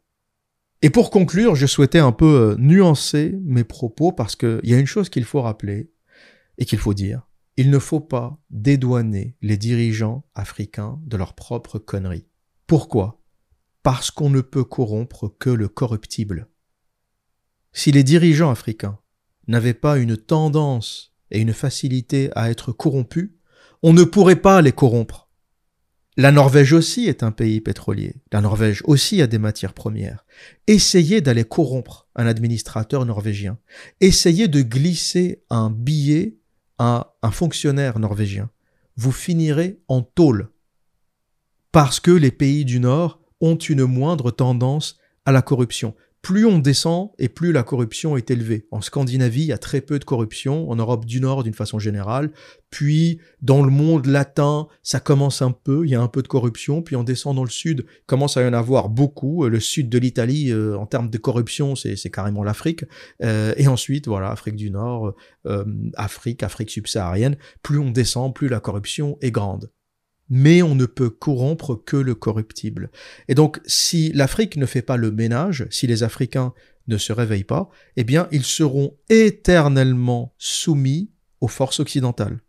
[0.83, 4.79] Et pour conclure, je souhaitais un peu euh, nuancer mes propos parce qu'il y a
[4.79, 5.91] une chose qu'il faut rappeler
[6.59, 11.79] et qu'il faut dire, il ne faut pas dédouaner les dirigeants africains de leurs propres
[11.79, 12.27] conneries.
[12.67, 13.23] Pourquoi?
[13.83, 16.49] Parce qu'on ne peut corrompre que le corruptible.
[17.73, 18.99] Si les dirigeants africains
[19.47, 23.31] n'avaient pas une tendance et une facilité à être corrompus,
[23.83, 25.31] on ne pourrait pas les corrompre.
[26.17, 28.17] La Norvège aussi est un pays pétrolier.
[28.33, 30.27] La Norvège aussi a des matières premières.
[30.67, 33.59] Essayez d'aller corrompre un administrateur norvégien.
[34.01, 36.40] Essayez de glisser un billet
[36.81, 38.51] un fonctionnaire norvégien,
[38.97, 40.51] vous finirez en tôle.
[41.73, 46.59] Parce que les pays du Nord ont une moindre tendance à la corruption plus on
[46.59, 48.67] descend et plus la corruption est élevée.
[48.71, 51.79] En Scandinavie, il y a très peu de corruption, en Europe du Nord d'une façon
[51.79, 52.31] générale,
[52.71, 56.29] puis dans le monde latin, ça commence un peu, il y a un peu de
[56.29, 59.47] corruption, puis on descend dans le sud, commence à y en avoir beaucoup.
[59.47, 62.85] Le sud de l'Italie, euh, en termes de corruption, c'est carrément l'Afrique.
[63.23, 65.15] Euh, et ensuite, voilà, Afrique du Nord,
[65.47, 65.65] euh,
[65.95, 69.71] Afrique, Afrique subsaharienne, plus on descend, plus la corruption est grande
[70.31, 72.91] mais on ne peut corrompre que le corruptible.
[73.29, 76.55] Et donc, si l'Afrique ne fait pas le ménage, si les Africains
[76.87, 81.11] ne se réveillent pas, eh bien, ils seront éternellement soumis
[81.41, 82.41] aux forces occidentales.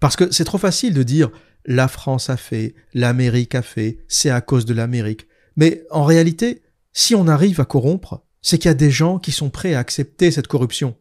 [0.00, 1.30] Parce que c'est trop facile de dire
[1.66, 5.26] la France a fait, l'Amérique a fait, c'est à cause de l'Amérique.
[5.56, 6.62] Mais en réalité,
[6.92, 9.78] si on arrive à corrompre, c'est qu'il y a des gens qui sont prêts à
[9.78, 10.96] accepter cette corruption.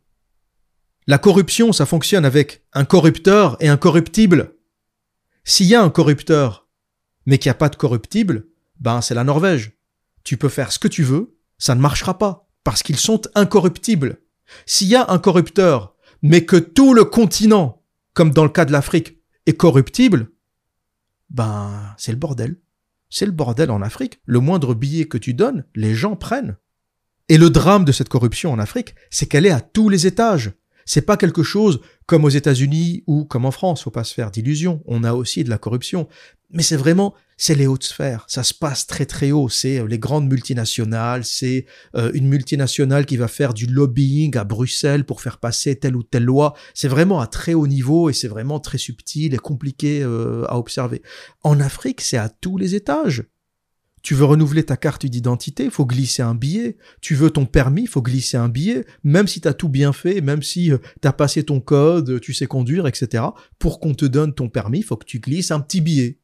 [1.08, 4.59] La corruption, ça fonctionne avec un corrupteur et un corruptible.
[5.50, 6.68] S'il y a un corrupteur,
[7.26, 8.46] mais qu'il n'y a pas de corruptible,
[8.80, 9.72] ben c'est la Norvège.
[10.24, 14.22] tu peux faire ce que tu veux, ça ne marchera pas, parce qu'ils sont incorruptibles.
[14.68, 17.82] S'il y a un corrupteur, mais que tout le continent,
[18.14, 20.30] comme dans le cas de l'Afrique, est corruptible,
[21.32, 22.62] ben, c'est le bordel.
[23.10, 24.22] C'est le bordel en Afrique.
[24.26, 26.58] Le moindre billet que tu donnes, les gens prennent.
[27.28, 30.52] Et le drame de cette corruption en Afrique, c'est qu'elle est à tous les étages.
[30.86, 34.32] C'est pas quelque chose comme aux États-Unis ou comme en France, faut pas se faire
[34.32, 34.82] d'illusions.
[34.88, 36.08] On a aussi de la corruption,
[36.50, 38.26] mais c'est vraiment c'est les hautes sphères.
[38.28, 39.48] Ça se passe très très haut.
[39.48, 41.24] C'est euh, les grandes multinationales.
[41.24, 45.96] C'est euh, une multinationale qui va faire du lobbying à Bruxelles pour faire passer telle
[45.96, 46.56] ou telle loi.
[46.74, 50.58] C'est vraiment à très haut niveau et c'est vraiment très subtil et compliqué euh, à
[50.58, 51.04] observer.
[51.44, 53.24] En Afrique, c'est à tous les étages.
[54.02, 56.78] Tu veux renouveler ta carte d'identité, faut glisser un billet.
[57.02, 58.86] Tu veux ton permis, faut glisser un billet.
[59.04, 62.46] Même si t'as tout bien fait, même si euh, t'as passé ton code, tu sais
[62.48, 63.24] conduire, etc.
[63.58, 66.20] Pour qu'on te donne ton permis, faut que tu glisses un petit billet.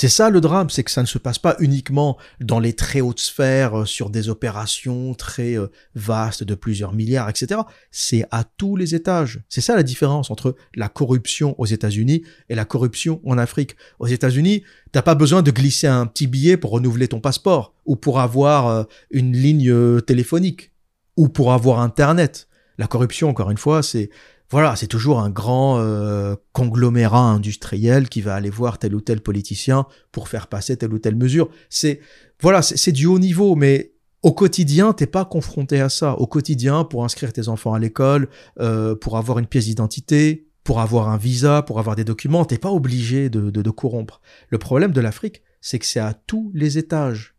[0.00, 3.02] C'est ça le drame, c'est que ça ne se passe pas uniquement dans les très
[3.02, 7.60] hautes sphères, euh, sur des opérations très euh, vastes de plusieurs milliards, etc.
[7.90, 9.42] C'est à tous les étages.
[9.50, 13.76] C'est ça la différence entre la corruption aux États-Unis et la corruption en Afrique.
[13.98, 17.94] Aux États-Unis, t'as pas besoin de glisser un petit billet pour renouveler ton passeport, ou
[17.94, 20.72] pour avoir euh, une ligne téléphonique,
[21.18, 22.48] ou pour avoir Internet.
[22.78, 24.08] La corruption, encore une fois, c'est
[24.50, 29.20] voilà, c'est toujours un grand euh, conglomérat industriel qui va aller voir tel ou tel
[29.20, 31.48] politicien pour faire passer telle ou telle mesure.
[31.68, 32.00] C'est
[32.40, 33.92] voilà, c'est du haut niveau, mais
[34.22, 36.14] au quotidien, t'es pas confronté à ça.
[36.14, 38.28] Au quotidien, pour inscrire tes enfants à l'école,
[38.58, 42.58] euh, pour avoir une pièce d'identité, pour avoir un visa, pour avoir des documents, t'es
[42.58, 44.20] pas obligé de, de, de corrompre.
[44.48, 47.34] Le problème de l'Afrique, c'est que c'est à tous les étages.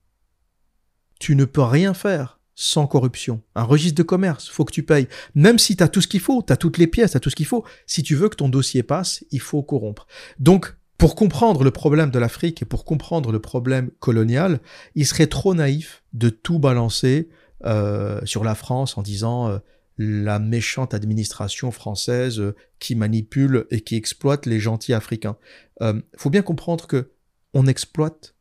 [1.20, 3.42] Tu ne peux rien faire sans corruption.
[3.56, 5.08] Un registre de commerce, faut que tu payes.
[5.34, 7.20] Même si tu as tout ce qu'il faut, tu as toutes les pièces, tu as
[7.20, 7.66] tout ce qu'il faut.
[7.88, 10.06] Si tu veux que ton dossier passe, il faut corrompre.
[10.38, 14.60] Donc, pour comprendre le problème de l'Afrique et pour comprendre le problème colonial,
[14.94, 17.30] il serait trop naïf de tout balancer
[17.66, 19.58] euh, sur la France en disant euh,
[19.98, 25.38] la méchante administration française euh, qui manipule et qui exploite les gentils africains.
[25.82, 27.10] Il faut bien comprendre que
[27.56, 28.36] on exploite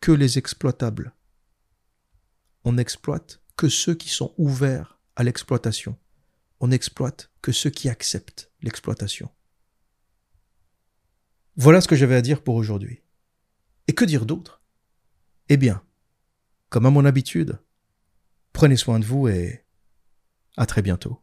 [0.00, 1.14] que les exploitables.
[2.64, 5.98] On exploite que ceux qui sont ouverts à l'exploitation.
[6.60, 9.28] On n'exploite que ceux qui acceptent l'exploitation.
[11.56, 13.02] Voilà ce que j'avais à dire pour aujourd'hui.
[13.86, 14.62] Et que dire d'autre?
[15.50, 15.84] Eh bien,
[16.70, 17.58] comme à mon habitude,
[18.54, 19.62] prenez soin de vous et
[20.56, 21.20] à très bientôt.